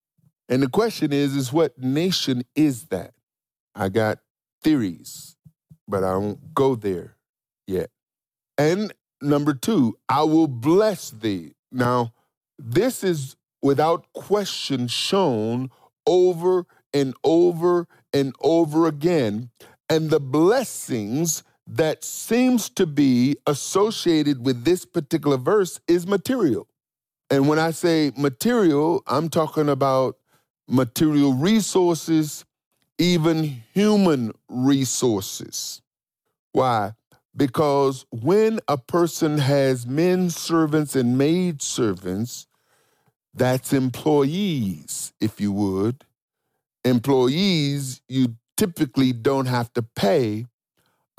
[0.49, 3.15] And the question is, is what nation is that?
[3.75, 4.19] I got
[4.63, 5.37] theories,
[5.89, 7.17] but I won't go there
[7.67, 7.91] yet.
[8.59, 11.55] And number two, I will bless thee.
[11.73, 12.13] Now,
[12.59, 15.71] this is without question shown
[16.07, 19.51] over and over and over again.
[19.89, 26.67] And the blessings that seems to be associated with this particular verse is material.
[27.31, 30.17] And when I say material, I'm talking about
[30.67, 32.45] material resources,
[32.99, 35.81] even human resources.
[36.51, 36.95] Why?
[37.37, 42.49] Because when a person has men servants and maid servants,
[43.33, 46.05] that's employees, if you would.
[46.85, 50.47] Employees, you typically don't have to pay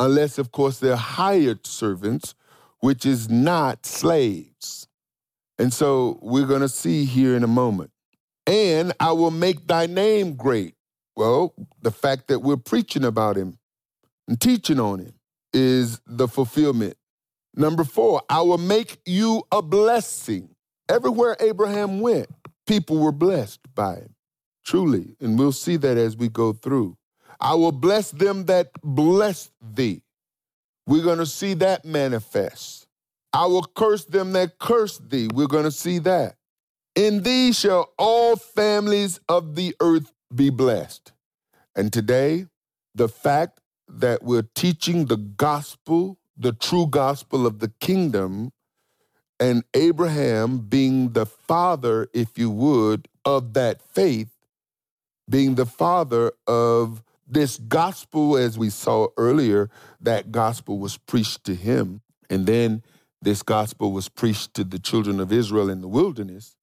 [0.01, 2.35] unless, of course, they're hired servants,
[2.79, 4.87] which is not slaves.
[5.57, 7.91] And so we're going to see here in a moment
[8.47, 10.75] and I will make thy name great.
[11.15, 13.59] Well, the fact that we're preaching about him
[14.27, 15.13] and teaching on him
[15.53, 16.95] is the fulfillment.
[17.55, 20.55] Number four, I will make you a blessing.
[20.89, 22.27] Everywhere Abraham went,
[22.65, 24.15] people were blessed by him,
[24.65, 25.15] truly.
[25.19, 26.97] And we'll see that as we go through.
[27.41, 30.04] I will bless them that bless thee.
[30.86, 32.88] We're going to see that manifest.
[33.34, 35.28] I will curse them that curse thee.
[35.34, 36.36] We're going to see that.
[36.95, 41.13] In thee shall all families of the earth be blessed.
[41.76, 42.47] And today,
[42.93, 48.51] the fact that we're teaching the gospel, the true gospel of the kingdom,
[49.39, 54.30] and Abraham being the father, if you would, of that faith,
[55.30, 57.01] being the father of
[57.32, 59.69] this gospel, as we saw earlier,
[60.01, 62.01] that gospel was preached to him.
[62.29, 62.84] And then
[63.21, 66.55] this gospel was preached to the children of Israel in the wilderness.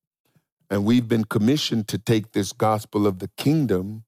[0.70, 4.04] And we've been commissioned to take this gospel of the kingdom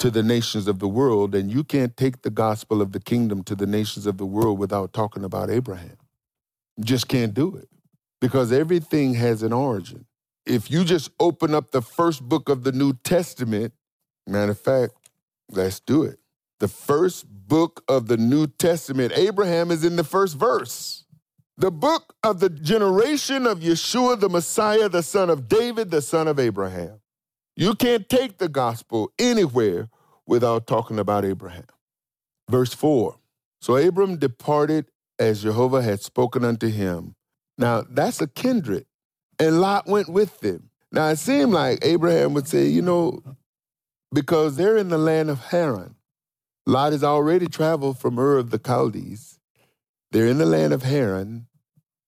[0.00, 1.34] to the nations of the world.
[1.34, 4.58] And you can't take the gospel of the kingdom to the nations of the world
[4.58, 5.98] without talking about Abraham.
[6.76, 7.68] You just can't do it
[8.20, 10.06] because everything has an origin.
[10.46, 13.74] if you just open up the first book of the New Testament,
[14.26, 14.94] matter of fact,
[15.50, 16.18] let's do it.
[16.60, 21.04] The first book of the New Testament, Abraham is in the first verse.
[21.56, 26.28] The book of the generation of Yeshua, the Messiah, the son of David, the son
[26.28, 27.00] of Abraham.
[27.56, 29.88] You can't take the gospel anywhere
[30.26, 31.66] without talking about Abraham.
[32.48, 33.16] Verse 4
[33.60, 34.86] So Abram departed
[35.18, 37.16] as Jehovah had spoken unto him.
[37.56, 38.86] Now, that's a kindred
[39.38, 40.70] and Lot went with them.
[40.90, 43.20] Now it seemed like Abraham would say, you know,
[44.12, 45.94] because they're in the land of Haran.
[46.66, 49.38] Lot has already traveled from Ur of the Chaldees.
[50.12, 51.46] They're in the land of Haran,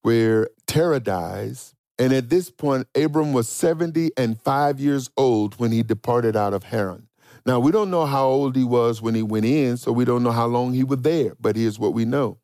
[0.03, 1.75] where Terah dies.
[1.99, 6.55] And at this point, Abram was 70 and five years old when he departed out
[6.55, 7.09] of Haran.
[7.47, 10.23] Now, we don't know how old he was when he went in, so we don't
[10.23, 12.39] know how long he was there, but here's what we know.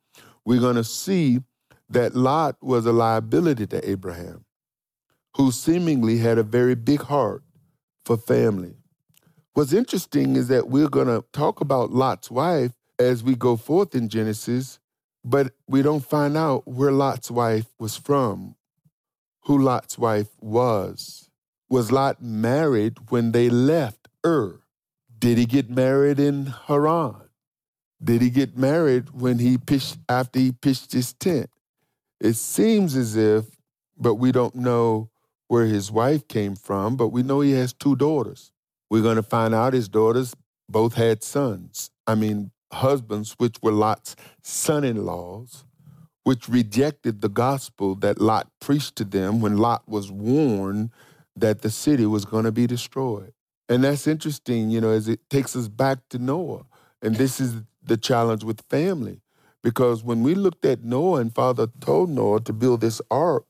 [0.45, 1.41] We're going to see
[1.89, 4.45] that Lot was a liability to Abraham
[5.35, 7.43] who seemingly had a very big heart
[8.05, 8.76] for family.
[9.57, 13.95] What's interesting is that we're going to talk about Lot's wife as we go forth
[13.95, 14.77] in Genesis,
[15.25, 18.55] but we don't find out where Lot's wife was from,
[19.45, 21.31] who Lot's wife was.
[21.71, 24.59] Was Lot married when they left Ur?
[25.17, 27.15] Did he get married in Haran?
[27.99, 31.49] Did he get married when he pitched after he pitched his tent?
[32.19, 33.45] It seems as if,
[33.97, 35.09] but we don't know
[35.47, 38.51] where his wife came from, but we know he has two daughters.
[38.89, 40.33] We're going to find out his daughters
[40.69, 41.91] both had sons.
[42.05, 45.65] I mean, husbands, which were Lot's son in laws,
[46.23, 50.91] which rejected the gospel that Lot preached to them when Lot was warned
[51.35, 53.33] that the city was going to be destroyed.
[53.69, 56.65] And that's interesting, you know, as it takes us back to Noah.
[57.01, 59.21] And this is the challenge with family.
[59.63, 63.45] Because when we looked at Noah and Father told Noah to build this ark,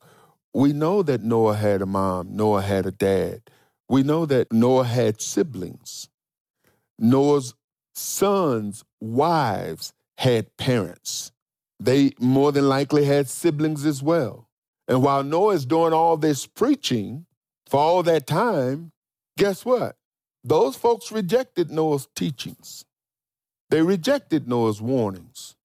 [0.54, 3.42] we know that Noah had a mom, Noah had a dad.
[3.90, 6.10] We know that Noah had siblings.
[7.00, 7.54] Noah's
[7.96, 11.32] sons' wives had parents.
[11.80, 14.50] They more than likely had siblings as well.
[14.88, 17.26] And while Noah is doing all this preaching
[17.68, 18.92] for all that time,
[19.38, 19.96] guess what?
[20.44, 22.86] Those folks rejected Noah's teachings.
[23.70, 25.56] They rejected Noah's warnings.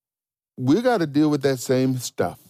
[0.57, 2.41] We got to deal with that same stuff.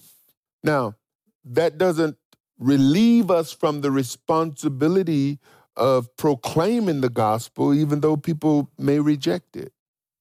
[0.65, 0.97] Now,
[1.45, 2.17] that doesn't
[2.59, 5.39] relieve us from the responsibility
[5.77, 9.73] of proclaiming the gospel, even though people may reject it.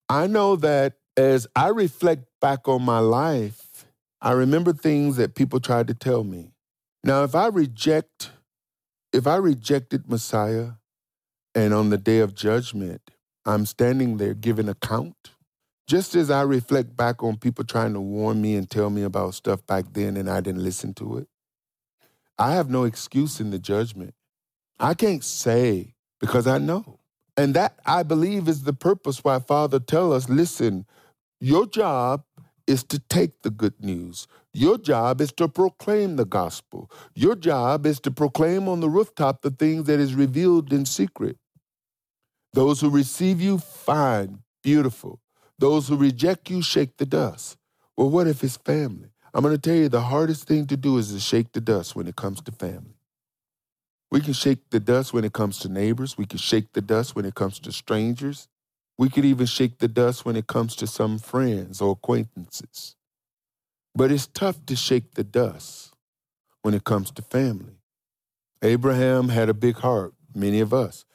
[0.10, 3.86] I know that as I reflect back on my life,
[4.22, 6.52] I remember things that people tried to tell me.
[7.04, 8.32] Now, if I reject,
[9.12, 10.72] if I rejected Messiah
[11.56, 13.02] and on the day of judgment,
[13.45, 15.32] I'm standing there giving account,
[15.88, 19.34] just as I reflect back on people trying to warn me and tell me about
[19.34, 21.28] stuff back then and I didn't listen to it,
[22.38, 24.14] I have no excuse in the judgment.
[24.82, 26.99] I can't say because I know.
[27.38, 30.88] And that I believe is the purpose why Father tell us, listen,
[31.39, 32.23] your job
[32.65, 34.27] is to take the good news.
[34.53, 36.89] Your job is to proclaim the gospel.
[37.13, 41.38] Your job is to proclaim on the rooftop the things that is revealed in secret.
[42.53, 45.21] Those who receive you, fine, beautiful.
[45.59, 47.57] Those who reject you, shake the dust.
[47.95, 49.09] Well, what if it's family?
[49.34, 51.95] I'm going to tell you the hardest thing to do is to shake the dust
[51.95, 52.95] when it comes to family.
[54.12, 56.18] We can shake the dust when it comes to neighbors.
[56.18, 58.49] We can shake the dust when it comes to strangers.
[58.97, 62.95] We could even shake the dust when it comes to some friends or acquaintances.
[63.95, 65.93] But it's tough to shake the dust
[66.62, 67.78] when it comes to family.
[68.62, 70.14] Abraham had a big heart.
[70.36, 71.05] Many of us,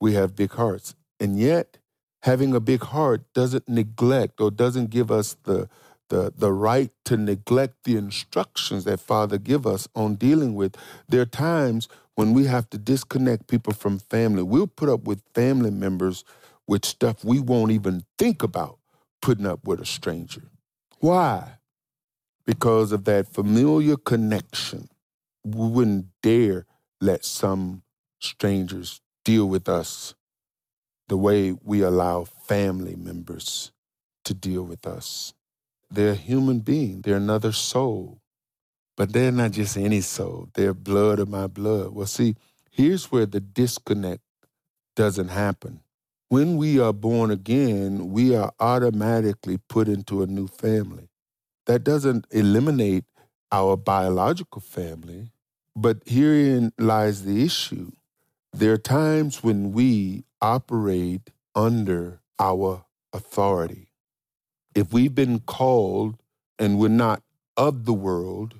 [0.00, 0.94] we have big hearts.
[1.18, 1.78] And yet,
[2.22, 5.68] having a big heart doesn't neglect or doesn't give us the
[6.12, 10.76] the, the right to neglect the instructions that Father give us on dealing with.
[11.08, 14.42] There are times when we have to disconnect people from family.
[14.42, 16.24] We'll put up with family members
[16.66, 18.78] with stuff we won't even think about
[19.20, 20.42] putting up with a stranger.
[20.98, 21.58] Why?
[22.46, 24.88] Because of that familiar connection.
[25.44, 26.66] We wouldn't dare
[27.00, 27.82] let some
[28.20, 30.14] strangers deal with us
[31.08, 33.72] the way we allow family members
[34.24, 35.34] to deal with us.
[35.90, 38.21] They're a human being, they're another soul.
[38.96, 41.94] But they're not just any soul, they're blood of my blood.
[41.94, 42.36] Well, see,
[42.70, 44.22] here's where the disconnect
[44.96, 45.80] doesn't happen.
[46.28, 51.08] When we are born again, we are automatically put into a new family.
[51.66, 53.04] That doesn't eliminate
[53.50, 55.30] our biological family,
[55.76, 57.92] but herein lies the issue.
[58.52, 63.88] There are times when we operate under our authority
[64.74, 66.16] if we've been called
[66.58, 67.22] and we're not
[67.56, 68.54] of the world,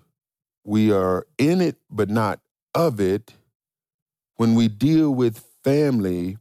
[0.64, 2.40] we are in it but not
[2.74, 3.34] of it,
[4.36, 6.38] when we deal with family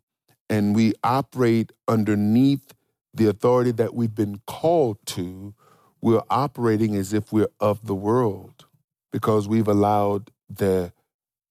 [0.49, 2.73] and we operate underneath
[3.13, 5.53] the authority that we've been called to,
[6.01, 8.65] we're operating as if we're of the world
[9.11, 10.91] because we've allowed the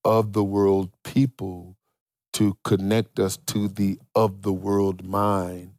[0.03, 1.77] of the world people
[2.33, 5.73] to connect us to the of the world mind,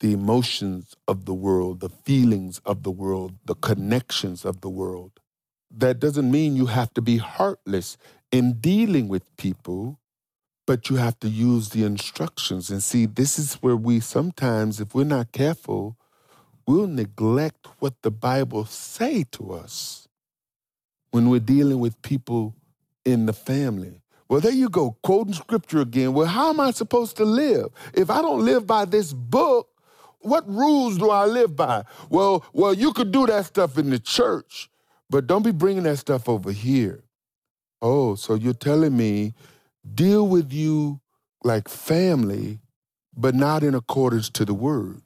[0.00, 5.12] the emotions of the world, the feelings of the world, the connections of the world.
[5.70, 7.96] That doesn't mean you have to be heartless
[8.32, 9.98] in dealing with people,
[10.66, 12.70] but you have to use the instructions.
[12.70, 15.96] And see, this is where we sometimes, if we're not careful,
[16.66, 20.08] we'll neglect what the Bible say to us
[21.10, 22.54] when we're dealing with people
[23.04, 24.02] in the family.
[24.28, 26.12] Well, there you go, quoting scripture again.
[26.12, 27.70] Well, how am I supposed to live?
[27.94, 29.68] If I don't live by this book,
[30.20, 31.82] what rules do I live by?
[32.08, 34.70] Well, well, you could do that stuff in the church,
[35.10, 37.02] but don't be bringing that stuff over here.
[37.82, 39.34] Oh, so you're telling me
[39.94, 41.00] deal with you
[41.44, 42.60] like family,
[43.16, 45.02] but not in accordance to the word.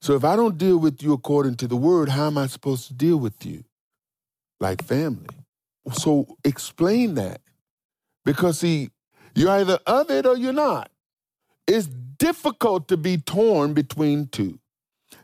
[0.00, 2.86] So if I don't deal with you according to the word, how am I supposed
[2.88, 3.64] to deal with you?
[4.60, 5.28] Like family.
[5.92, 7.40] So explain that.
[8.24, 8.90] Because see,
[9.34, 10.90] you're either of it or you're not.
[11.66, 14.58] It's difficult to be torn between two.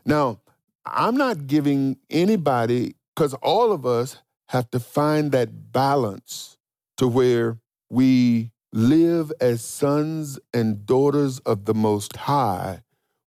[0.05, 0.39] Now,
[0.85, 4.17] I'm not giving anybody, because all of us
[4.49, 6.57] have to find that balance
[6.97, 7.59] to where
[7.89, 12.83] we live as sons and daughters of the Most High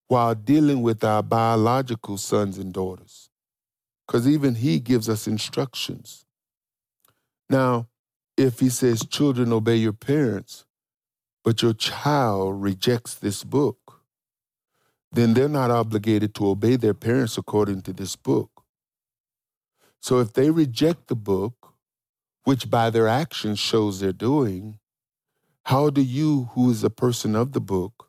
[0.09, 3.30] while dealing with our biological sons and daughters.
[4.07, 6.24] Because even He gives us instructions.
[7.49, 7.89] Now,
[8.36, 10.66] if He says, Children, obey your parents,
[11.45, 14.03] but your child rejects this book,
[15.11, 18.57] then they're not obligated to obey their parents according to this book.
[20.01, 21.74] So if they reject the book,
[22.44, 24.78] which by their actions shows they're doing,
[25.64, 28.09] how do you, who is a person of the book,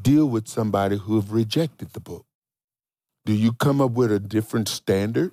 [0.00, 2.26] deal with somebody who have rejected the book?
[3.24, 5.32] Do you come up with a different standard?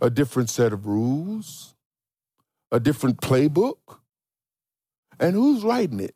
[0.00, 1.74] A different set of rules?
[2.70, 3.98] A different playbook?
[5.18, 6.14] And who's writing it?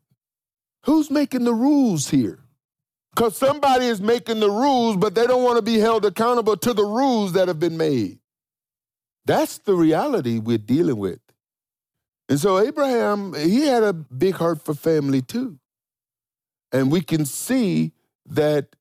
[0.85, 2.39] Who's making the rules here?
[3.15, 6.73] Because somebody is making the rules, but they don't want to be held accountable to
[6.73, 8.20] the rules that have been made.
[9.31, 11.21] That's the reality we're dealing with.
[12.29, 15.61] And so Abraham, he had a big heart for family too.
[16.73, 17.93] And we can see
[18.27, 18.75] that,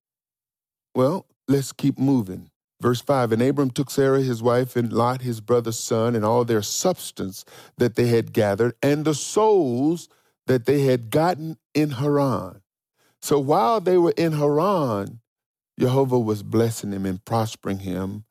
[0.96, 2.50] well, let's keep moving.
[2.82, 6.44] Verse 5 And Abram took Sarah his wife, and Lot his brother's son, and all
[6.44, 7.46] their substance
[7.78, 10.10] that they had gathered, and the souls
[10.48, 12.64] that they had gotten in Haran.
[13.22, 15.20] So while they were in Haran,
[15.80, 18.24] Jehovah was blessing him and prospering him,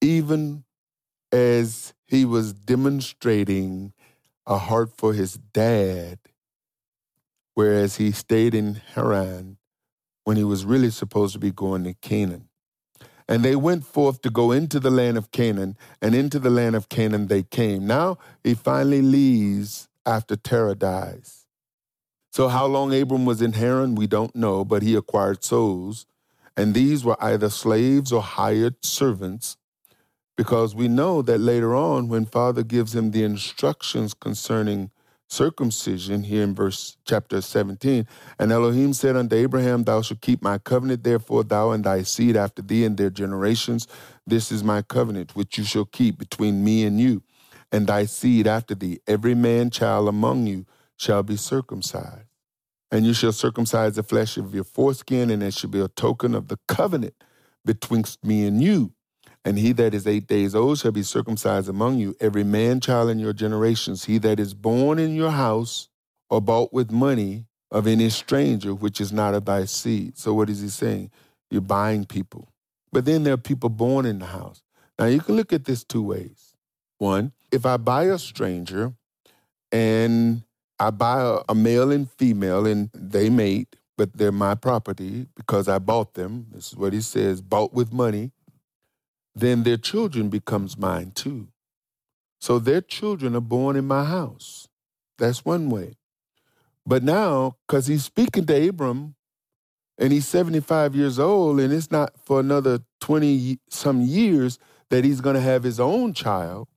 [0.00, 0.64] even
[1.32, 3.92] as he was demonstrating
[4.46, 6.18] a heart for his dad,
[7.54, 9.58] whereas he stayed in Haran
[10.24, 12.48] when he was really supposed to be going to Canaan.
[13.28, 16.74] And they went forth to go into the land of Canaan, and into the land
[16.74, 17.86] of Canaan they came.
[17.86, 21.46] Now he finally leaves after Terah dies.
[22.32, 26.06] So, how long Abram was in Haran, we don't know, but he acquired souls.
[26.56, 29.56] And these were either slaves or hired servants,
[30.40, 34.90] because we know that later on, when Father gives him the instructions concerning
[35.28, 38.06] circumcision, here in verse chapter 17,
[38.38, 42.38] and Elohim said unto Abraham, Thou shalt keep my covenant, therefore, thou and thy seed
[42.38, 43.86] after thee and their generations.
[44.26, 47.22] This is my covenant, which you shall keep between me and you,
[47.70, 49.00] and thy seed after thee.
[49.06, 50.64] Every man child among you
[50.96, 52.24] shall be circumcised.
[52.90, 56.34] And you shall circumcise the flesh of your foreskin, and it shall be a token
[56.34, 57.12] of the covenant
[57.62, 58.94] betwixt me and you.
[59.44, 63.08] And he that is eight days old shall be circumcised among you, every man child
[63.08, 64.04] in your generations.
[64.04, 65.88] He that is born in your house
[66.28, 70.18] or bought with money of any stranger which is not of thy seed.
[70.18, 71.10] So what is he saying?
[71.50, 72.52] You're buying people.
[72.92, 74.62] But then there are people born in the house.
[74.98, 76.54] Now you can look at this two ways.
[76.98, 78.92] One, if I buy a stranger
[79.72, 80.42] and
[80.78, 85.78] I buy a, male and female and they mate, but they're my property because I
[85.78, 86.46] bought them.
[86.52, 88.32] This is what he says, bought with money.
[89.34, 91.48] Then their children becomes mine too.
[92.40, 94.68] So their children are born in my house.
[95.18, 95.96] That's one way.
[96.86, 99.14] But now, because he's speaking to Abram
[99.98, 104.58] and he's 75 years old, and it's not for another 20 some years
[104.88, 106.68] that he's going to have his own child,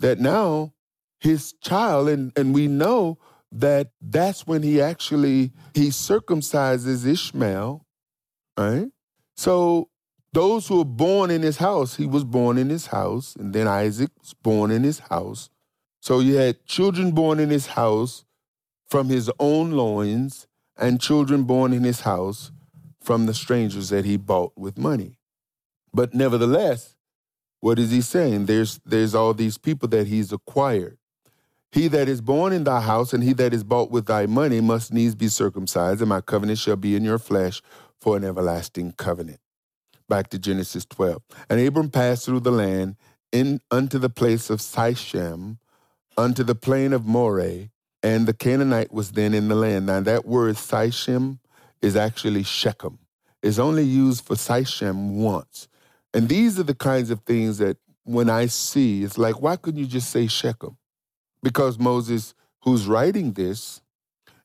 [0.00, 0.74] that now
[1.20, 3.18] his child, and, and we know
[3.52, 7.86] that that's when he actually he circumcises Ishmael,
[8.58, 8.88] right?
[9.36, 9.88] So
[10.32, 13.68] those who were born in his house, he was born in his house, and then
[13.68, 15.50] Isaac was born in his house.
[16.00, 18.24] So you had children born in his house
[18.88, 22.50] from his own loins, and children born in his house
[23.00, 25.18] from the strangers that he bought with money.
[25.92, 26.96] But nevertheless,
[27.60, 28.46] what is he saying?
[28.46, 30.98] There's there's all these people that he's acquired.
[31.70, 34.60] He that is born in thy house and he that is bought with thy money
[34.60, 37.62] must needs be circumcised, and my covenant shall be in your flesh
[38.00, 39.40] for an everlasting covenant.
[40.12, 41.22] Back to Genesis 12.
[41.48, 42.96] And Abram passed through the land
[43.32, 45.56] in unto the place of Sichem,
[46.18, 47.70] unto the plain of Moreh,
[48.02, 49.86] and the Canaanite was then in the land.
[49.86, 51.38] Now that word Sichem
[51.80, 52.98] is actually Shechem.
[53.42, 55.66] It's only used for Sichem once.
[56.12, 59.80] And these are the kinds of things that when I see, it's like, why couldn't
[59.80, 60.76] you just say Shechem?
[61.42, 62.34] Because Moses,
[62.64, 63.80] who's writing this,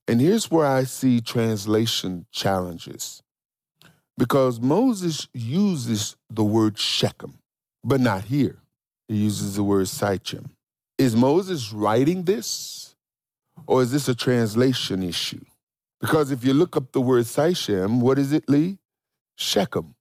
[0.07, 3.22] and here's where I see translation challenges.
[4.18, 7.39] Because Moses uses the word Shechem,
[7.84, 8.57] but not here.
[9.07, 10.49] He uses the word Sichem.
[10.97, 12.95] Is Moses writing this?
[13.65, 15.43] Or is this a translation issue?
[15.99, 18.80] Because if you look up the word Sichem, what is it, Lee?
[19.36, 19.95] Shechem.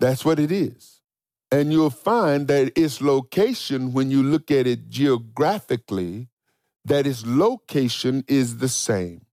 [0.00, 1.00] That's what it is.
[1.50, 6.28] And you'll find that its location, when you look at it geographically,
[6.84, 9.25] that its location is the same.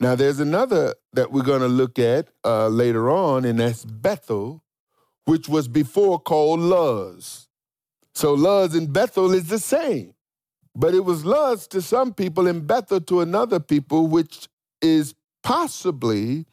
[0.00, 4.62] Now, there's another that we're going to look at uh, later on, and that's Bethel,
[5.24, 7.48] which was before called Luz.
[8.14, 10.14] So Luz and Bethel is the same.
[10.74, 14.48] But it was Luz to some people and Bethel to another people, which
[14.80, 16.46] is possibly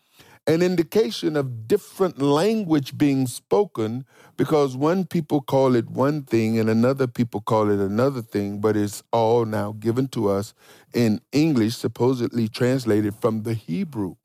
[0.48, 4.06] an indication of different language being spoken
[4.38, 8.78] because one people call it one thing and another people call it another thing, but
[8.78, 10.54] it's all now given to us
[10.94, 14.16] in English, supposedly translated from the Hebrew.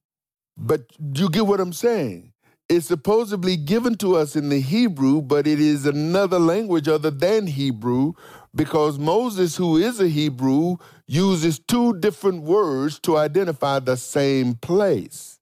[0.58, 2.32] But do you get what I'm saying?
[2.68, 7.48] It's supposedly given to us in the Hebrew, but it is another language other than
[7.48, 8.14] Hebrew
[8.54, 10.76] because Moses, who is a Hebrew,
[11.08, 15.39] uses two different words to identify the same place.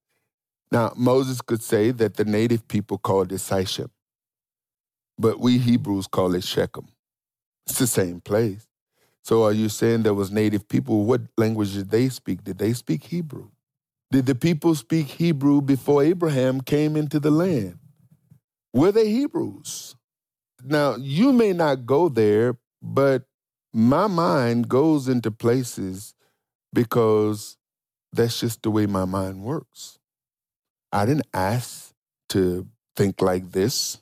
[0.71, 3.91] Now, Moses could say that the native people called it Sichem,
[5.19, 6.89] but we Hebrews call it Shechem.
[7.66, 8.66] It's the same place.
[9.23, 11.05] So are you saying there was native people?
[11.05, 12.45] What language did they speak?
[12.45, 13.51] Did they speak Hebrew?
[14.11, 17.79] Did the people speak Hebrew before Abraham came into the land?
[18.73, 19.97] Were they Hebrews?
[20.64, 23.25] Now, you may not go there, but
[23.73, 26.14] my mind goes into places
[26.73, 27.57] because
[28.12, 29.98] that's just the way my mind works.
[30.93, 31.93] I didn't ask
[32.30, 32.66] to
[32.97, 33.99] think like this.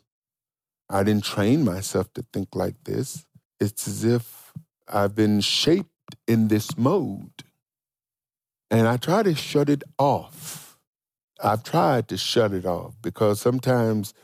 [0.89, 3.27] I didn't train myself to think like this.
[3.59, 4.53] It's as if
[4.89, 5.91] I've been shaped
[6.29, 7.45] in this mode.
[8.71, 10.79] And I try to shut it off.
[11.43, 14.15] I've tried to shut it off because sometimes,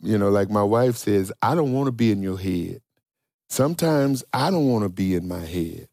[0.00, 2.80] you know, like my wife says, I don't want to be in your head.
[3.48, 5.88] Sometimes I don't want to be in my head.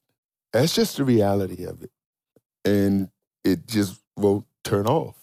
[0.51, 1.91] That's just the reality of it.
[2.65, 3.09] And
[3.43, 5.15] it just won't turn off.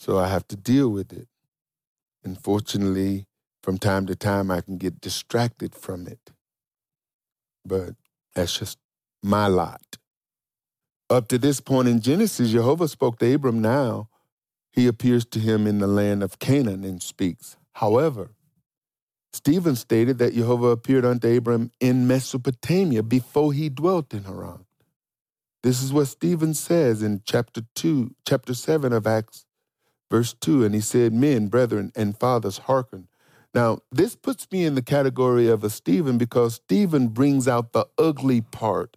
[0.00, 1.28] So I have to deal with it.
[2.24, 3.26] And fortunately,
[3.62, 6.30] from time to time, I can get distracted from it.
[7.66, 7.96] But
[8.34, 8.78] that's just
[9.22, 9.98] my lot.
[11.10, 14.08] Up to this point in Genesis, Jehovah spoke to Abram now.
[14.72, 17.58] He appears to him in the land of Canaan and speaks.
[17.74, 18.30] However,
[19.34, 24.64] Stephen stated that Jehovah appeared unto Abram in Mesopotamia before he dwelt in Haran.
[25.62, 29.44] This is what Stephen says in chapter 2, chapter 7 of Acts,
[30.10, 30.64] verse 2.
[30.64, 33.08] And he said, Men, brethren, and fathers, hearken.
[33.54, 37.86] Now, this puts me in the category of a Stephen because Stephen brings out the
[37.98, 38.96] ugly part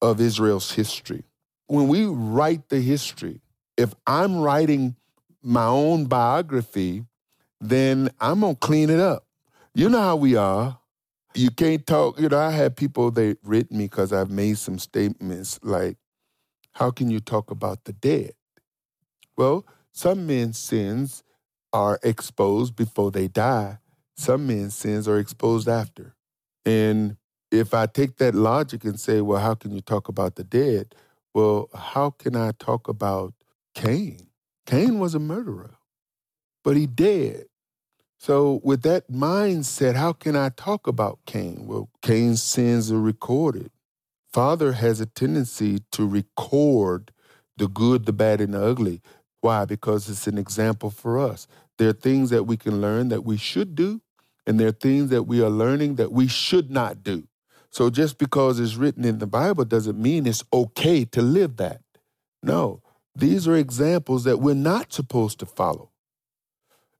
[0.00, 1.24] of Israel's history.
[1.66, 3.40] When we write the history,
[3.76, 4.96] if I'm writing
[5.42, 7.04] my own biography,
[7.60, 9.26] then I'm going to clean it up.
[9.74, 10.78] You know how we are.
[11.34, 12.18] You can't talk.
[12.18, 15.96] You know, I had people they written me because I've made some statements like,
[16.72, 18.32] "How can you talk about the dead?"
[19.36, 21.22] Well, some men's sins
[21.72, 23.78] are exposed before they die.
[24.16, 26.14] Some men's sins are exposed after.
[26.64, 27.16] And
[27.50, 30.94] if I take that logic and say, "Well, how can you talk about the dead?"
[31.34, 33.34] Well, how can I talk about
[33.74, 34.28] Cain?
[34.66, 35.78] Cain was a murderer,
[36.64, 37.46] but he dead.
[38.18, 41.66] So, with that mindset, how can I talk about Cain?
[41.66, 43.70] Well, Cain's sins are recorded.
[44.32, 47.12] Father has a tendency to record
[47.56, 49.00] the good, the bad, and the ugly.
[49.40, 49.64] Why?
[49.64, 51.46] Because it's an example for us.
[51.78, 54.00] There are things that we can learn that we should do,
[54.46, 57.26] and there are things that we are learning that we should not do.
[57.70, 61.80] So, just because it's written in the Bible doesn't mean it's okay to live that.
[62.42, 62.82] No,
[63.14, 65.90] these are examples that we're not supposed to follow.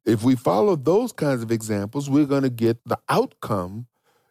[0.04, 3.86] If we follow those kinds of examples, we're going to get the outcome.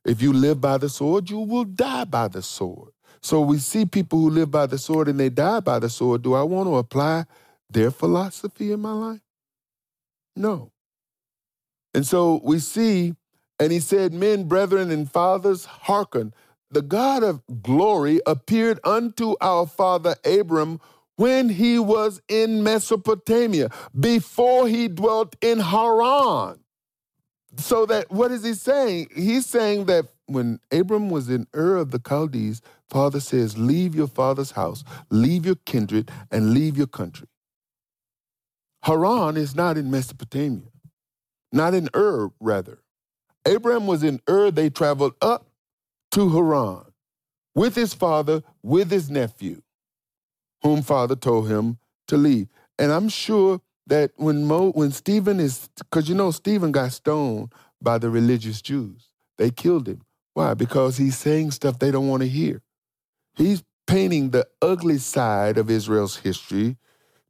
[0.06, 2.92] If you live by the sword, you will die by the sword.
[3.22, 6.22] So we see people who live by the sword and they die by the sword.
[6.22, 7.26] Do I want to apply
[7.70, 9.22] their philosophy in my life?
[10.36, 10.72] No.
[11.94, 13.16] And so we see,
[13.60, 16.34] and he said, Men, brethren, and fathers, hearken.
[16.72, 20.80] The God of glory appeared unto our father Abram
[21.16, 26.60] when he was in Mesopotamia, before he dwelt in Haran.
[27.58, 29.10] So that what is he saying?
[29.16, 34.08] He's saying that when Abram was in Ur of the Chaldees, Father says, Leave your
[34.08, 37.28] father's house, leave your kindred, and leave your country.
[38.90, 40.72] Haran is not in Mesopotamia,
[41.52, 42.80] not in Ur, rather.
[43.48, 45.46] Abraham was in Ur, they traveled up
[46.14, 46.86] to Haran
[47.54, 49.62] with his father, with his nephew,
[50.64, 51.78] whom father told him
[52.08, 52.48] to leave.
[52.80, 57.54] And I'm sure that when Mo, when Stephen is, because you know Stephen got stoned
[57.80, 59.12] by the religious Jews.
[59.38, 60.02] They killed him.
[60.34, 60.56] Why?
[60.56, 62.64] Because he's saying stuff they don't want to hear.
[63.36, 66.78] He's painting the ugly side of Israel's history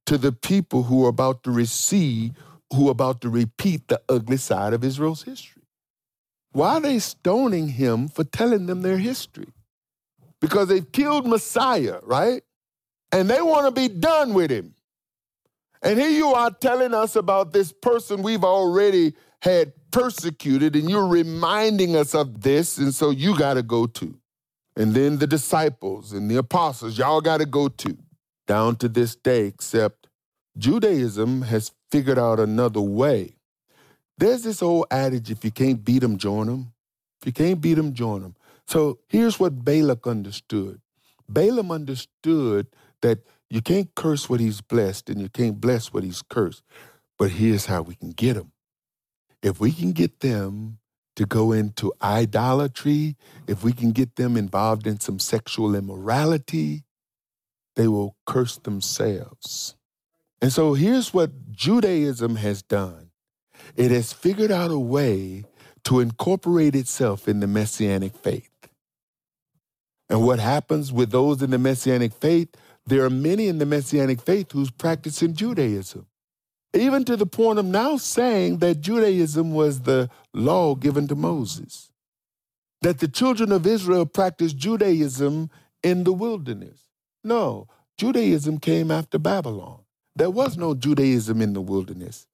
[0.10, 2.32] to the people who are about to receive,
[2.74, 5.62] who are about to repeat the ugly side of Israel's history.
[6.52, 9.54] Why are they stoning him for telling them their history?
[10.42, 12.42] Because they've killed Messiah, right?
[13.12, 14.74] And they want to be done with him.
[15.84, 21.08] And here you are telling us about this person we've already had persecuted, and you're
[21.08, 24.18] reminding us of this, and so you got to go too.
[24.76, 28.00] And then the disciples and the apostles, y'all got to go too
[28.48, 29.99] down to this day, except
[30.60, 33.38] Judaism has figured out another way.
[34.18, 36.74] There's this old adage if you can't beat them, join them.
[37.22, 38.36] If you can't beat them, join them.
[38.68, 40.82] So here's what Balak understood
[41.30, 42.68] Balaam understood
[43.02, 46.64] that you can't curse what he's blessed and you can't bless what he's cursed.
[47.18, 48.52] But here's how we can get them.
[49.42, 50.80] If we can get them
[51.16, 53.16] to go into idolatry,
[53.48, 56.84] if we can get them involved in some sexual immorality,
[57.76, 59.76] they will curse themselves.
[60.42, 63.12] And so here's what Judaism has done
[63.76, 65.44] it has figured out a way
[65.84, 68.50] to incorporate itself in the Messianic faith.
[70.10, 72.50] And what happens with those in the Messianic faith?
[72.86, 76.08] There are many in the Messianic faith who's practicing Judaism,
[76.74, 81.92] even to the point of now saying that Judaism was the law given to Moses,
[82.82, 85.52] that the children of Israel practiced Judaism
[85.84, 86.86] in the wilderness.
[87.24, 87.68] No,
[87.98, 89.79] Judaism came after Babylon.
[90.20, 92.28] There was no Judaism in the wilderness.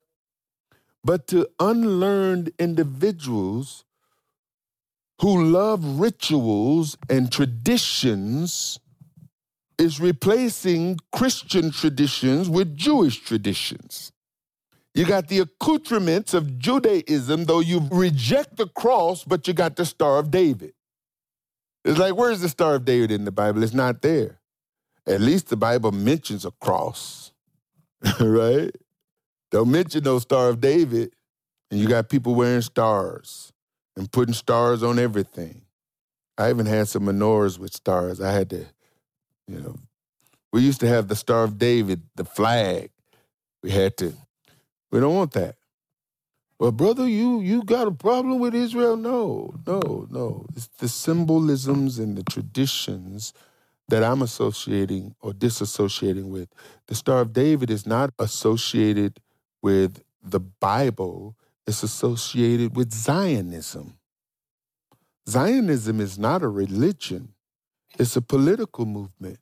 [1.03, 3.85] But to unlearned individuals
[5.21, 8.79] who love rituals and traditions
[9.77, 14.11] is replacing Christian traditions with Jewish traditions.
[14.95, 19.85] You got the accoutrements of Judaism, though you reject the cross, but you got the
[19.85, 20.73] Star of David.
[21.83, 23.61] It's like, where's the Star of David in the Bible?
[23.61, 24.39] It's not there.
[25.05, 27.31] At least the Bible mentions a cross,
[28.19, 28.71] right?
[29.51, 31.13] Don't mention no Star of David.
[31.71, 33.51] And you got people wearing stars
[33.95, 35.61] and putting stars on everything.
[36.37, 38.21] I even had some menorahs with stars.
[38.21, 38.65] I had to,
[39.47, 39.75] you know,
[40.51, 42.91] we used to have the Star of David, the flag.
[43.63, 44.13] We had to,
[44.91, 45.55] we don't want that.
[46.59, 48.95] Well, brother, you you got a problem with Israel?
[48.95, 50.45] No, no, no.
[50.55, 53.33] It's the symbolisms and the traditions
[53.87, 56.49] that I'm associating or disassociating with.
[56.87, 59.19] The Star of David is not associated
[59.61, 61.35] with the Bible,
[61.67, 63.97] it's associated with Zionism.
[65.29, 67.33] Zionism is not a religion,
[67.97, 69.39] it's a political movement.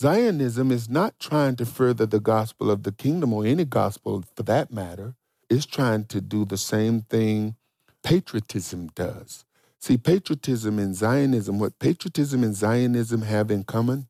[0.00, 4.42] Zionism is not trying to further the gospel of the kingdom or any gospel for
[4.42, 5.14] that matter.
[5.48, 7.56] It's trying to do the same thing
[8.02, 9.45] patriotism does.
[9.86, 14.08] See, patriotism and Zionism, what patriotism and Zionism have in common?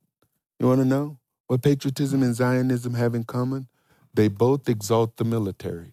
[0.58, 1.18] You want to know
[1.48, 3.68] what patriotism and Zionism have in common?
[4.14, 5.92] They both exalt the military.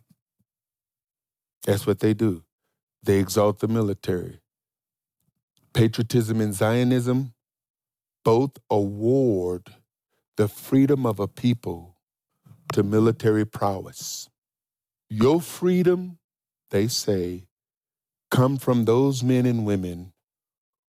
[1.65, 2.45] That's what they do.
[3.03, 4.39] They exalt the military.
[5.73, 7.34] Patriotism and Zionism
[8.23, 9.67] both award
[10.38, 11.97] the freedom of a people
[12.71, 14.29] to military prowess.
[15.09, 16.19] Your freedom,
[16.69, 17.47] they say,
[18.34, 20.11] come from those men and women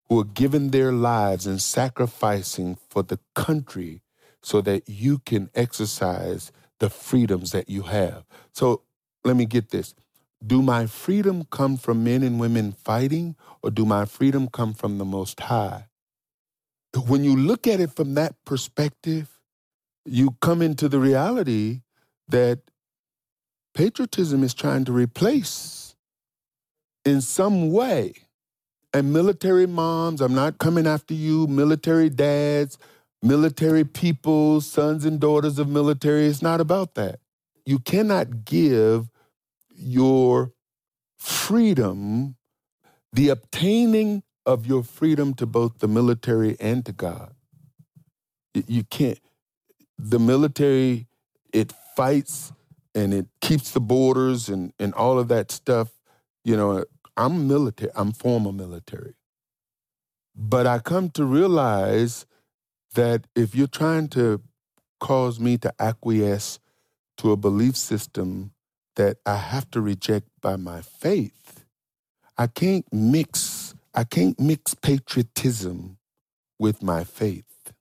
[0.08, 4.00] who are giving their lives and sacrificing for the country
[4.42, 8.24] so that you can exercise the freedoms that you have.
[8.54, 8.80] So
[9.24, 9.94] let me get this.
[10.46, 14.96] Do my freedom come from men and women fighting, or do my freedom come from
[14.96, 15.88] the Most High?
[17.06, 19.38] When you look at it from that perspective,
[20.06, 21.82] you come into the reality
[22.26, 22.60] that
[23.74, 25.83] patriotism is trying to replace
[27.04, 28.14] in some way
[28.92, 32.76] And military moms, I'm not coming after you, military dads,
[33.22, 36.26] military people, sons and daughters of military.
[36.26, 37.20] It's not about that.
[37.66, 39.10] You cannot give
[39.74, 40.52] your
[41.18, 42.36] freedom,
[43.12, 47.34] the obtaining of your freedom to both the military and to God.
[48.54, 49.20] You can't,
[49.98, 51.08] the military,
[51.52, 52.52] it fights
[52.94, 55.92] and it keeps the borders and, and all of that stuff.
[56.44, 56.84] You know,
[57.16, 59.14] I'm military, I'm former military.
[60.36, 62.26] But I come to realize
[62.94, 64.42] that if you're trying to
[65.00, 66.58] cause me to acquiesce
[67.18, 68.52] to a belief system
[68.96, 71.64] that I have to reject by my faith,
[72.36, 75.98] I can't mix I can't mix patriotism
[76.58, 77.72] with my faith.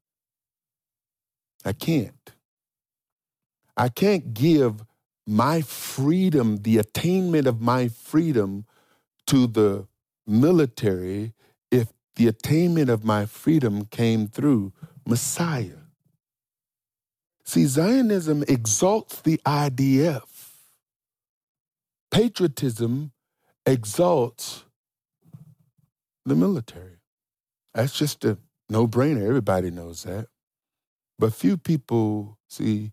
[1.66, 2.34] I can't.
[3.76, 4.84] I can't give
[5.26, 8.66] my freedom, the attainment of my freedom
[9.28, 9.88] to the
[10.28, 11.34] military
[11.72, 14.74] if the attainment of my freedom came through
[15.06, 15.84] Messiah.
[17.46, 20.24] See, Zionism exalts the IDF.
[22.12, 23.12] Patriotism
[23.66, 24.66] exalts
[26.26, 27.00] the military.
[27.74, 28.38] That's just a
[28.70, 29.28] no brainer.
[29.28, 30.28] Everybody knows that.
[31.20, 32.93] But few people, see,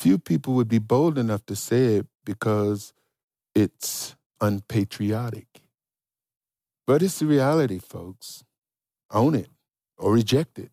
[0.00, 2.94] few people would be bold enough to say it because
[3.54, 5.60] it's unpatriotic.
[6.86, 8.42] But it's the reality, folks.
[9.10, 9.50] Own it
[9.98, 10.70] or reject it.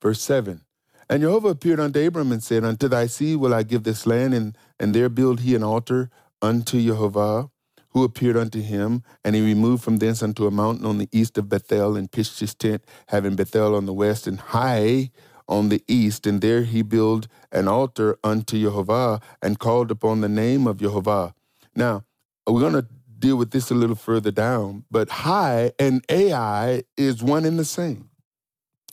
[0.00, 0.62] Verse 7
[1.10, 4.32] And Jehovah appeared unto Abram and said, Unto thy seed will I give this land,
[4.32, 6.10] and, and there build he an altar
[6.40, 7.50] unto Jehovah
[7.90, 11.36] who appeared unto him, and he removed from thence unto a mountain on the east
[11.38, 15.10] of Bethel, and pitched his tent, having Bethel on the west and Hai
[15.48, 20.28] on the east, and there he built an altar unto Jehovah, and called upon the
[20.28, 21.34] name of Jehovah.
[21.74, 22.04] Now,
[22.46, 22.86] we're going to
[23.18, 27.64] deal with this a little further down, but Hai and Ai is one and the
[27.64, 28.10] same.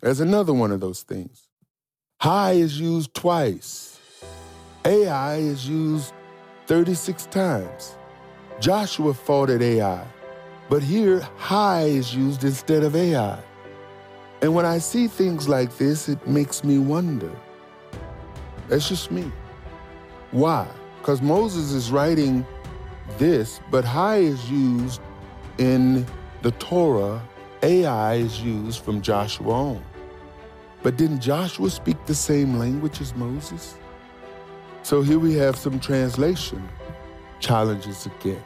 [0.01, 1.47] There's another one of those things.
[2.20, 3.99] Hai is used twice.
[4.86, 6.14] Ai is used
[6.68, 7.95] 36 times.
[8.60, 10.06] Joshua fought at Ai,
[10.70, 13.39] but here Hai is used instead of Ai.
[14.44, 17.32] And when I see things like this, it makes me wonder.
[18.68, 19.32] That's just me.
[20.32, 20.68] Why?
[21.00, 22.46] Because Moses is writing
[23.18, 25.00] this, but Hai is used
[25.60, 26.06] in
[26.41, 27.22] the Torah,
[27.62, 29.84] Ai is used from Joshua on.
[30.82, 33.78] But didn't Joshua speak the same language as Moses?
[34.82, 36.68] So here we have some translation
[37.39, 38.44] challenges again.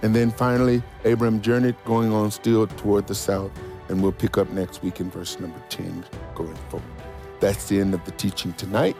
[0.00, 3.52] And then finally, Abram journeyed going on still toward the south,
[3.90, 6.88] and we'll pick up next week in verse number 10 going forward.
[7.40, 8.96] That's the end of the teaching tonight.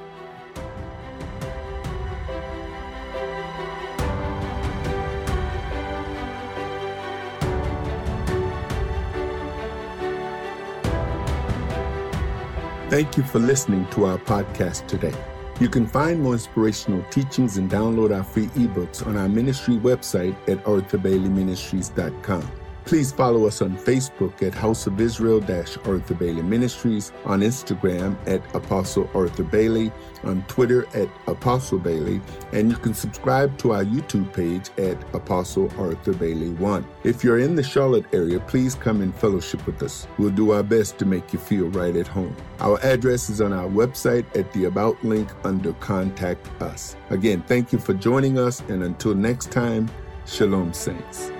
[12.90, 15.14] Thank you for listening to our podcast today.
[15.60, 20.34] You can find more inspirational teachings and download our free ebooks on our ministry website
[20.48, 22.59] at arthurbaileyministries.com.
[22.84, 28.42] Please follow us on Facebook at House of Israel Arthur Bailey Ministries, on Instagram at
[28.54, 29.92] Apostle Arthur Bailey,
[30.24, 32.20] on Twitter at Apostle Bailey,
[32.52, 36.86] and you can subscribe to our YouTube page at Apostle Arthur Bailey 1.
[37.04, 40.06] If you're in the Charlotte area, please come and fellowship with us.
[40.18, 42.36] We'll do our best to make you feel right at home.
[42.58, 46.96] Our address is on our website at the About link under Contact Us.
[47.10, 49.90] Again, thank you for joining us, and until next time,
[50.26, 51.32] Shalom, Saints.